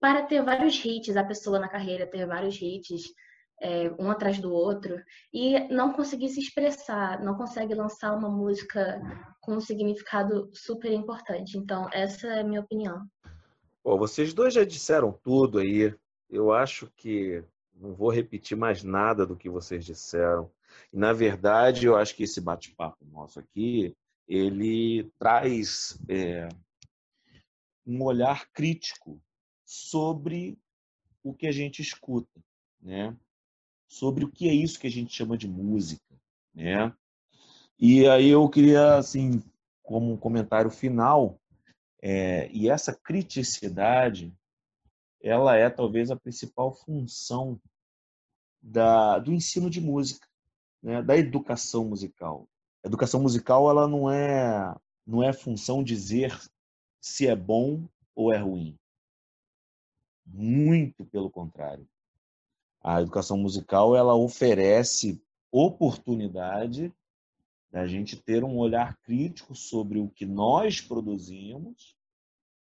para 0.00 0.22
ter 0.22 0.42
vários 0.42 0.82
hits, 0.84 1.16
a 1.16 1.24
pessoa 1.24 1.58
na 1.58 1.68
carreira 1.68 2.06
ter 2.06 2.26
vários 2.26 2.60
hits, 2.60 3.02
é, 3.60 3.90
um 3.98 4.10
atrás 4.10 4.38
do 4.38 4.52
outro, 4.52 4.96
e 5.32 5.58
não 5.68 5.92
conseguir 5.92 6.28
se 6.28 6.40
expressar, 6.40 7.20
não 7.22 7.36
consegue 7.36 7.74
lançar 7.74 8.16
uma 8.16 8.30
música 8.30 9.00
com 9.40 9.54
um 9.54 9.60
significado 9.60 10.48
super 10.52 10.92
importante. 10.92 11.58
Então, 11.58 11.88
essa 11.92 12.28
é 12.28 12.40
a 12.40 12.44
minha 12.44 12.60
opinião. 12.60 13.04
Bom, 13.84 13.98
vocês 13.98 14.32
dois 14.32 14.54
já 14.54 14.64
disseram 14.64 15.12
tudo 15.12 15.58
aí. 15.58 15.94
Eu 16.30 16.52
acho 16.52 16.92
que 16.96 17.42
não 17.74 17.94
vou 17.94 18.10
repetir 18.10 18.56
mais 18.56 18.82
nada 18.82 19.24
do 19.26 19.36
que 19.36 19.48
vocês 19.48 19.84
disseram. 19.84 20.50
E, 20.92 20.96
na 20.96 21.12
verdade, 21.12 21.86
eu 21.86 21.96
acho 21.96 22.14
que 22.14 22.24
esse 22.24 22.40
bate-papo 22.40 23.04
nosso 23.06 23.40
aqui, 23.40 23.96
ele 24.28 25.10
traz 25.18 25.98
é, 26.08 26.48
um 27.86 28.02
olhar 28.02 28.46
crítico 28.52 29.20
sobre 29.64 30.58
o 31.22 31.32
que 31.32 31.46
a 31.46 31.52
gente 31.52 31.80
escuta, 31.80 32.40
né? 32.80 33.16
sobre 33.88 34.24
o 34.24 34.30
que 34.30 34.48
é 34.48 34.52
isso 34.52 34.78
que 34.78 34.86
a 34.86 34.90
gente 34.90 35.14
chama 35.14 35.36
de 35.36 35.48
música. 35.48 36.14
né? 36.54 36.94
E 37.78 38.06
aí 38.06 38.28
eu 38.28 38.48
queria, 38.48 38.96
assim, 38.96 39.42
como 39.82 40.12
um 40.12 40.16
comentário 40.16 40.70
final, 40.70 41.40
é, 42.02 42.50
e 42.52 42.68
essa 42.68 42.94
criticidade, 42.94 44.32
ela 45.22 45.56
é 45.56 45.70
talvez 45.70 46.10
a 46.10 46.16
principal 46.16 46.74
função 46.74 47.58
da, 48.60 49.18
do 49.18 49.32
ensino 49.32 49.70
de 49.70 49.80
música, 49.80 50.28
né? 50.82 51.02
da 51.02 51.16
educação 51.16 51.86
musical. 51.86 52.46
Educação 52.84 53.20
musical 53.20 53.68
ela 53.68 53.88
não 53.88 54.10
é 54.10 54.74
não 55.06 55.22
é 55.22 55.32
função 55.32 55.82
dizer 55.82 56.38
se 57.00 57.26
é 57.26 57.34
bom 57.34 57.88
ou 58.14 58.32
é 58.32 58.38
ruim. 58.38 58.78
Muito 60.26 61.04
pelo 61.06 61.30
contrário. 61.30 61.88
A 62.82 63.00
educação 63.00 63.38
musical 63.38 63.96
ela 63.96 64.14
oferece 64.14 65.20
oportunidade 65.50 66.92
da 67.70 67.86
gente 67.86 68.16
ter 68.16 68.44
um 68.44 68.58
olhar 68.58 68.96
crítico 68.98 69.54
sobre 69.54 69.98
o 69.98 70.08
que 70.08 70.26
nós 70.26 70.80
produzimos 70.80 71.96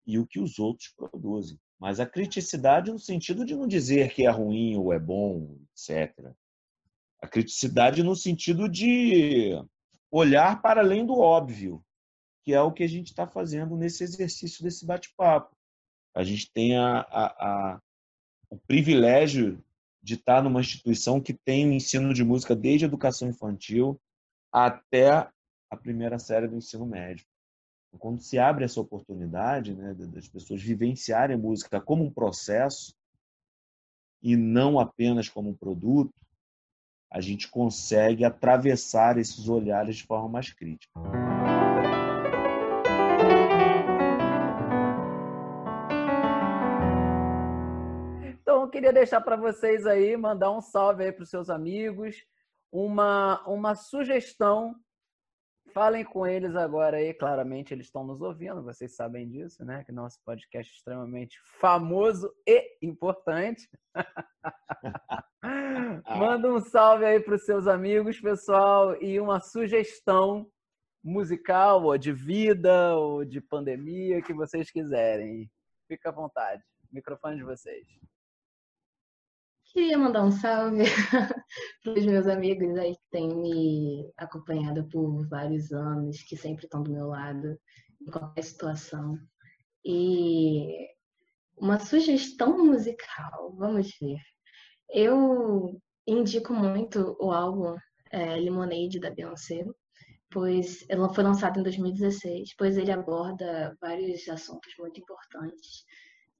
e 0.05 0.19
o 0.19 0.25
que 0.25 0.39
os 0.39 0.59
outros 0.59 0.89
produzem. 0.89 1.59
Mas 1.79 1.99
a 1.99 2.05
criticidade 2.05 2.91
no 2.91 2.99
sentido 2.99 3.45
de 3.45 3.55
não 3.55 3.67
dizer 3.67 4.13
que 4.13 4.25
é 4.25 4.29
ruim 4.29 4.75
ou 4.75 4.93
é 4.93 4.99
bom, 4.99 5.57
etc. 5.71 6.31
A 7.19 7.27
criticidade 7.27 8.03
no 8.03 8.15
sentido 8.15 8.67
de 8.67 9.53
olhar 10.13 10.61
para 10.61 10.81
além 10.81 11.03
do 11.03 11.17
óbvio, 11.17 11.83
que 12.43 12.53
é 12.53 12.61
o 12.61 12.71
que 12.71 12.83
a 12.83 12.87
gente 12.87 13.07
está 13.07 13.25
fazendo 13.25 13.75
nesse 13.75 14.03
exercício 14.03 14.63
desse 14.63 14.85
bate-papo. 14.85 15.57
A 16.13 16.23
gente 16.23 16.51
tem 16.53 16.77
a, 16.77 16.99
a, 16.99 17.25
a, 17.25 17.81
o 18.47 18.57
privilégio 18.67 19.59
de 20.03 20.13
estar 20.13 20.43
numa 20.43 20.61
instituição 20.61 21.19
que 21.19 21.33
tem 21.33 21.67
o 21.67 21.73
ensino 21.73 22.13
de 22.13 22.23
música 22.23 22.55
desde 22.55 22.85
a 22.85 22.87
educação 22.87 23.27
infantil 23.27 23.99
até 24.51 25.27
a 25.71 25.75
primeira 25.75 26.19
série 26.19 26.47
do 26.47 26.57
ensino 26.57 26.85
médio. 26.85 27.25
Então, 27.87 27.99
quando 27.99 28.21
se 28.21 28.37
abre 28.37 28.65
essa 28.65 28.79
oportunidade 28.79 29.73
né, 29.73 29.95
das 29.95 30.27
pessoas 30.27 30.61
vivenciarem 30.61 31.35
a 31.35 31.39
música 31.39 31.81
como 31.81 32.03
um 32.03 32.13
processo 32.13 32.93
e 34.21 34.35
não 34.35 34.79
apenas 34.79 35.27
como 35.27 35.49
um 35.49 35.55
produto, 35.55 36.13
a 37.13 37.21
gente 37.21 37.47
consegue 37.47 38.25
atravessar 38.25 39.17
esses 39.17 39.47
olhares 39.47 39.97
de 39.97 40.03
forma 40.03 40.27
mais 40.27 40.51
crítica. 40.51 40.91
queria 48.83 48.91
deixar 48.91 49.21
para 49.21 49.35
vocês 49.35 49.85
aí, 49.85 50.17
mandar 50.17 50.51
um 50.51 50.59
salve 50.59 51.05
aí 51.05 51.11
para 51.11 51.23
os 51.23 51.29
seus 51.29 51.47
amigos, 51.47 52.17
uma, 52.71 53.41
uma 53.47 53.75
sugestão. 53.75 54.75
Falem 55.73 56.05
com 56.05 56.27
eles 56.27 56.55
agora 56.55 56.97
aí, 56.97 57.13
claramente 57.13 57.73
eles 57.73 57.87
estão 57.87 58.05
nos 58.05 58.21
ouvindo, 58.21 58.61
vocês 58.61 58.95
sabem 58.95 59.27
disso, 59.27 59.65
né? 59.65 59.83
Que 59.83 59.91
nosso 59.91 60.19
podcast 60.23 60.71
é 60.71 60.75
extremamente 60.75 61.39
famoso 61.59 62.31
e 62.47 62.77
importante. 62.79 63.67
Manda 66.15 66.53
um 66.53 66.59
salve 66.59 67.05
aí 67.05 67.19
para 67.19 67.33
os 67.33 67.43
seus 67.43 67.65
amigos, 67.65 68.21
pessoal, 68.21 69.01
e 69.01 69.19
uma 69.19 69.39
sugestão 69.39 70.47
musical, 71.03 71.83
ou 71.83 71.97
de 71.97 72.13
vida, 72.13 72.95
ou 72.95 73.25
de 73.25 73.41
pandemia, 73.41 74.21
que 74.21 74.33
vocês 74.33 74.69
quiserem. 74.69 75.49
Fica 75.87 76.09
à 76.09 76.11
vontade. 76.11 76.61
Microfone 76.91 77.37
de 77.37 77.43
vocês. 77.43 77.87
Queria 79.73 79.97
mandar 79.97 80.23
um 80.23 80.31
salve 80.31 80.83
para 81.83 81.93
os 81.93 82.05
meus 82.05 82.27
amigos 82.27 82.77
aí 82.77 82.93
que 82.95 83.09
têm 83.09 83.27
me 83.27 84.13
acompanhado 84.17 84.87
por 84.89 85.27
vários 85.27 85.71
anos, 85.71 86.21
que 86.21 86.37
sempre 86.37 86.65
estão 86.65 86.83
do 86.83 86.91
meu 86.91 87.07
lado 87.07 87.57
em 87.99 88.11
qualquer 88.11 88.43
situação. 88.43 89.17
E 89.83 90.87
uma 91.57 91.79
sugestão 91.79 92.63
musical, 92.63 93.51
vamos 93.57 93.91
ver. 93.99 94.19
Eu 94.89 95.81
indico 96.05 96.53
muito 96.53 97.17
o 97.19 97.31
álbum 97.31 97.75
é, 98.11 98.35
Lemonade 98.35 98.99
da 98.99 99.09
Beyoncé, 99.09 99.65
pois 100.29 100.85
ela 100.87 101.11
foi 101.11 101.23
lançada 101.23 101.59
em 101.59 101.63
2016, 101.63 102.55
pois 102.55 102.77
ele 102.77 102.91
aborda 102.91 103.75
vários 103.81 104.29
assuntos 104.29 104.71
muito 104.77 104.99
importantes. 104.99 105.83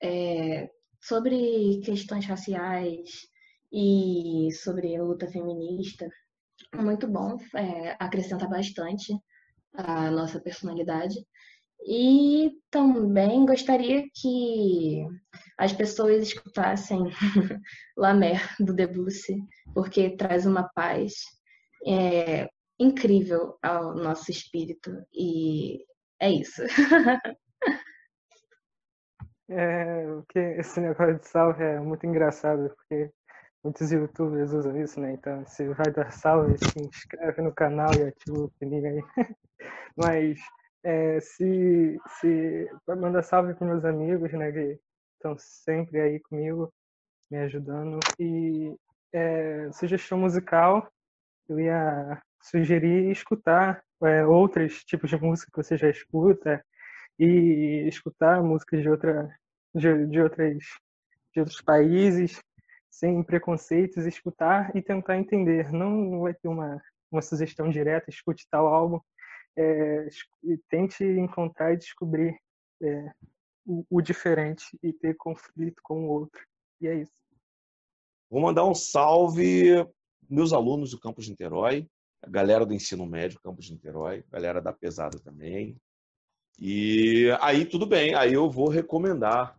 É, 0.04 0.70
sobre 1.08 1.82
questões 1.84 2.26
raciais 2.26 3.28
e 3.72 4.50
sobre 4.54 4.96
a 4.96 5.04
luta 5.04 5.28
feminista. 5.28 6.08
Muito 6.76 7.08
bom, 7.08 7.38
é, 7.56 7.96
acrescenta 8.00 8.48
bastante 8.48 9.14
a 9.74 10.10
nossa 10.10 10.40
personalidade. 10.40 11.16
E 11.86 12.52
também 12.72 13.46
gostaria 13.46 14.06
que 14.14 15.06
as 15.58 15.74
pessoas 15.74 16.24
escutassem 16.24 17.00
La 17.98 18.14
Mer, 18.14 18.56
do 18.60 18.74
Debussy, 18.74 19.44
porque 19.74 20.16
traz 20.16 20.46
uma 20.46 20.70
paz 20.74 21.14
é, 21.86 22.48
incrível 22.80 23.58
ao 23.62 23.94
nosso 23.94 24.32
espírito. 24.32 24.92
E 25.12 25.84
é 26.22 26.32
isso. 26.32 26.62
É, 29.50 30.06
que 30.30 30.40
esse 30.40 30.80
negócio 30.80 31.20
de 31.20 31.28
salve 31.28 31.64
é 31.64 31.80
muito 31.80 32.06
engraçado, 32.06 32.70
porque 32.76 33.12
muitos 33.64 33.92
youtubers 33.92 34.54
usam 34.54 34.78
isso, 34.82 35.00
né? 35.02 35.14
Então, 35.14 35.46
você 35.46 35.68
vai 35.74 35.92
dar 35.92 36.12
salve, 36.12 36.58
se 36.58 36.80
inscreve 36.80 37.42
no 37.42 37.54
canal 37.54 37.98
e 37.98 38.04
ativa 38.04 38.38
o 38.38 38.52
sininho 38.58 38.88
aí. 38.88 39.04
Mas, 39.98 40.40
é, 40.84 41.20
se, 41.22 41.98
se 42.20 42.70
manda 42.88 43.22
salve 43.24 43.54
para 43.56 43.68
meus 43.68 43.86
amigos, 43.86 44.32
né? 44.34 44.52
Que 44.52 44.80
estão 45.16 45.36
sempre 45.38 46.00
aí 46.02 46.20
comigo, 46.22 46.74
me 47.32 47.40
ajudando. 47.40 48.00
E 48.20 48.76
é, 49.14 49.72
sugestão 49.74 50.18
musical, 50.20 50.92
eu 51.50 51.60
ia 51.60 52.22
sugerir 52.42 53.12
escutar 53.12 53.84
é, 54.04 54.26
outros 54.26 54.84
tipos 54.84 55.10
de 55.10 55.18
música 55.18 55.52
que 55.52 55.64
você 55.64 55.78
já 55.78 55.90
escuta 55.90 56.64
e 57.20 57.88
escutar 57.88 58.42
músicas 58.44 58.82
de 58.82 58.90
outra 58.90 59.30
de, 59.74 60.08
de, 60.08 60.22
outras, 60.22 60.58
de 61.34 61.40
outros 61.40 61.62
países, 61.62 62.42
sem 62.90 63.24
preconceitos, 63.24 64.06
escutar 64.06 64.76
e 64.76 64.82
tentar 64.82 65.18
entender. 65.18 65.72
Não 65.72 66.22
vai 66.22 66.34
ter 66.34 66.48
uma, 66.48 66.82
uma 67.12 67.22
sugestão 67.22 67.70
direta, 67.70 68.10
escute 68.10 68.48
tal 68.50 68.68
álbum, 68.68 69.00
é, 69.58 70.08
tente 70.70 71.04
encontrar 71.04 71.74
e 71.74 71.78
descobrir 71.78 72.38
é, 72.82 73.12
o, 73.66 73.86
o, 73.90 74.02
diferente 74.02 74.66
e 74.82 74.94
ter 74.94 75.16
conflito 75.16 75.82
com 75.84 76.06
o 76.06 76.10
outro. 76.10 76.42
E 76.82 76.88
é 76.88 76.96
isso. 76.96 77.24
Vou 78.30 78.42
mandar 78.42 78.66
um 78.66 78.76
salve 78.76 79.86
meus 80.30 80.54
alunos 80.54 80.92
do 80.92 81.00
campus 81.00 81.26
de 81.26 81.32
Niterói, 81.32 81.88
a 82.22 82.30
galera 82.30 82.66
do 82.66 82.74
ensino 82.74 83.06
médio 83.06 83.40
campus 83.42 83.66
de 83.66 83.74
Niterói, 83.74 84.24
galera 84.32 84.62
da 84.62 84.74
pesada 84.74 85.20
também. 85.20 85.78
E 86.60 87.30
aí 87.42 87.66
tudo 87.66 87.86
bem, 87.86 88.16
aí 88.16 88.34
eu 88.34 88.50
vou 88.50 88.70
recomendar 88.70 89.58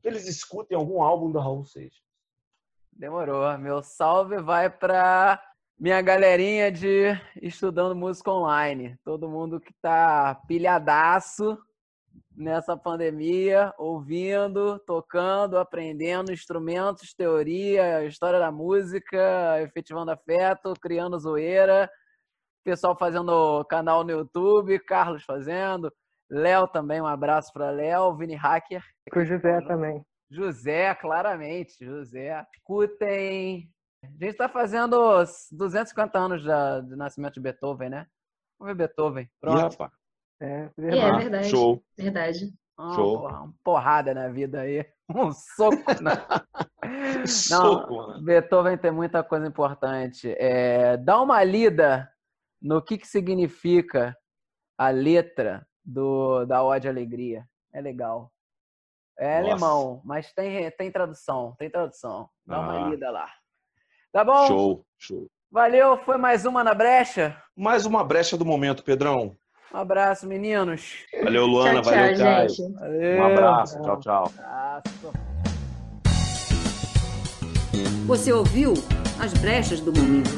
que 0.00 0.08
eles 0.08 0.26
escutem 0.26 0.76
algum 0.76 1.02
álbum 1.02 1.30
do 1.30 1.38
Raul 1.38 1.64
Seixas. 1.64 2.02
Demorou. 2.92 3.56
Meu 3.58 3.82
salve 3.82 4.38
vai 4.38 4.68
para 4.68 5.40
minha 5.78 6.02
galerinha 6.02 6.72
de 6.72 7.08
estudando 7.40 7.94
música 7.94 8.30
online. 8.30 8.96
Todo 9.04 9.28
mundo 9.28 9.60
que 9.60 9.72
tá 9.80 10.34
pilhadaço 10.48 11.56
nessa 12.36 12.76
pandemia, 12.76 13.72
ouvindo, 13.78 14.78
tocando, 14.80 15.58
aprendendo 15.58 16.32
instrumentos, 16.32 17.14
teoria, 17.14 18.04
história 18.04 18.38
da 18.38 18.50
música, 18.50 19.60
efetivando 19.62 20.10
afeto, 20.10 20.72
criando 20.80 21.18
zoeira. 21.18 21.90
Pessoal 22.68 22.94
fazendo 22.94 23.64
canal 23.64 24.04
no 24.04 24.10
YouTube, 24.10 24.78
Carlos 24.80 25.24
fazendo, 25.24 25.90
Léo 26.30 26.68
também, 26.68 27.00
um 27.00 27.06
abraço 27.06 27.50
para 27.50 27.70
Léo, 27.70 28.14
Vini 28.14 28.34
Hacker. 28.34 28.84
E 29.06 29.10
com 29.10 29.20
o 29.20 29.24
José 29.24 29.62
também. 29.62 30.04
José, 30.30 30.94
claramente, 30.94 31.82
José. 31.82 32.46
Escutem. 32.54 33.70
A 34.04 34.06
gente 34.06 34.26
está 34.26 34.50
fazendo 34.50 35.24
250 35.50 36.18
anos 36.18 36.42
de, 36.42 36.88
de 36.90 36.94
nascimento 36.94 37.32
de 37.32 37.40
Beethoven, 37.40 37.88
né? 37.88 38.06
Vamos 38.60 38.76
ver 38.76 38.86
Beethoven. 38.86 39.30
Pronto. 39.40 39.90
É, 40.38 40.70
verdade. 40.76 41.00
É, 41.00 41.16
verdade. 41.16 41.48
Show. 41.48 41.82
Verdade. 41.96 42.52
Ah, 42.76 42.92
Show. 42.94 43.20
Porra, 43.22 43.40
uma 43.44 43.54
porrada 43.64 44.12
na 44.12 44.28
vida 44.28 44.60
aí. 44.60 44.84
Um 45.08 45.32
soco. 45.32 46.02
Na... 46.02 46.44
Não, 46.84 47.26
soco, 47.26 47.96
mano. 47.96 48.22
Beethoven 48.22 48.76
tem 48.76 48.90
muita 48.90 49.24
coisa 49.24 49.46
importante. 49.46 50.34
É, 50.36 50.98
dá 50.98 51.18
uma 51.22 51.42
lida 51.42 52.06
no 52.60 52.82
que, 52.82 52.98
que 52.98 53.06
significa 53.06 54.16
a 54.76 54.90
letra 54.90 55.66
do, 55.84 56.44
da 56.44 56.62
Ode 56.62 56.88
Alegria. 56.88 57.44
É 57.72 57.80
legal. 57.80 58.30
É 59.18 59.40
Nossa. 59.40 59.52
alemão, 59.52 60.02
mas 60.04 60.32
tem, 60.32 60.70
tem 60.72 60.92
tradução, 60.92 61.54
tem 61.58 61.68
tradução. 61.68 62.28
Dá 62.46 62.56
ah. 62.56 62.60
uma 62.60 62.90
lida 62.90 63.10
lá. 63.10 63.28
Tá 64.12 64.24
bom? 64.24 64.46
Show, 64.46 64.86
show. 64.96 65.26
Valeu, 65.50 65.96
foi 65.98 66.16
mais 66.16 66.44
uma 66.44 66.62
na 66.62 66.74
brecha. 66.74 67.36
Mais 67.56 67.84
uma 67.84 68.04
brecha 68.04 68.36
do 68.36 68.44
momento, 68.44 68.84
Pedrão. 68.84 69.36
Um 69.72 69.76
abraço, 69.76 70.26
meninos. 70.26 71.04
Valeu, 71.22 71.46
Luana. 71.46 71.82
tchau, 71.82 71.92
valeu, 71.92 72.14
tchau, 72.14 72.24
Caio. 72.24 72.48
gente. 72.48 72.72
Valeu. 72.74 73.18
Um 73.18 73.24
abraço. 73.24 73.82
Tchau, 73.82 74.00
tchau. 74.00 74.32
Abraço. 74.38 75.12
Você 78.06 78.32
ouviu 78.32 78.72
As 79.20 79.34
Brechas 79.34 79.80
do 79.80 79.92
Momento, 79.92 80.30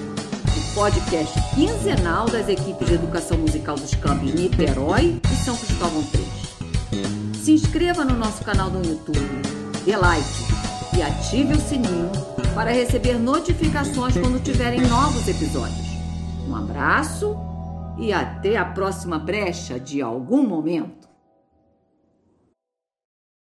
podcast 0.75 1.35
quinzenal 1.55 2.27
das 2.27 2.49
equipes 2.49 2.87
de 2.87 2.95
educação 2.95 3.39
musical 3.39 3.75
dos 3.75 3.95
campos 3.95 4.33
Niterói 4.33 5.21
e 5.25 5.37
São 5.37 5.57
Cristóvão 5.57 6.03
3. 6.03 7.43
Se 7.43 7.53
inscreva 7.53 8.05
no 8.05 8.17
nosso 8.17 8.45
canal 8.45 8.71
do 8.71 8.87
YouTube, 8.87 9.19
dê 9.85 9.97
like 9.97 10.29
e 10.97 11.03
ative 11.03 11.55
o 11.55 11.61
sininho 11.61 12.11
para 12.55 12.71
receber 12.71 13.19
notificações 13.19 14.17
quando 14.17 14.43
tiverem 14.43 14.81
novos 14.83 15.27
episódios. 15.27 15.89
Um 16.49 16.55
abraço 16.55 17.37
e 17.99 18.13
até 18.13 18.57
a 18.57 18.65
próxima 18.65 19.19
brecha 19.19 19.79
de 19.79 20.01
algum 20.01 20.47
momento. 20.47 21.00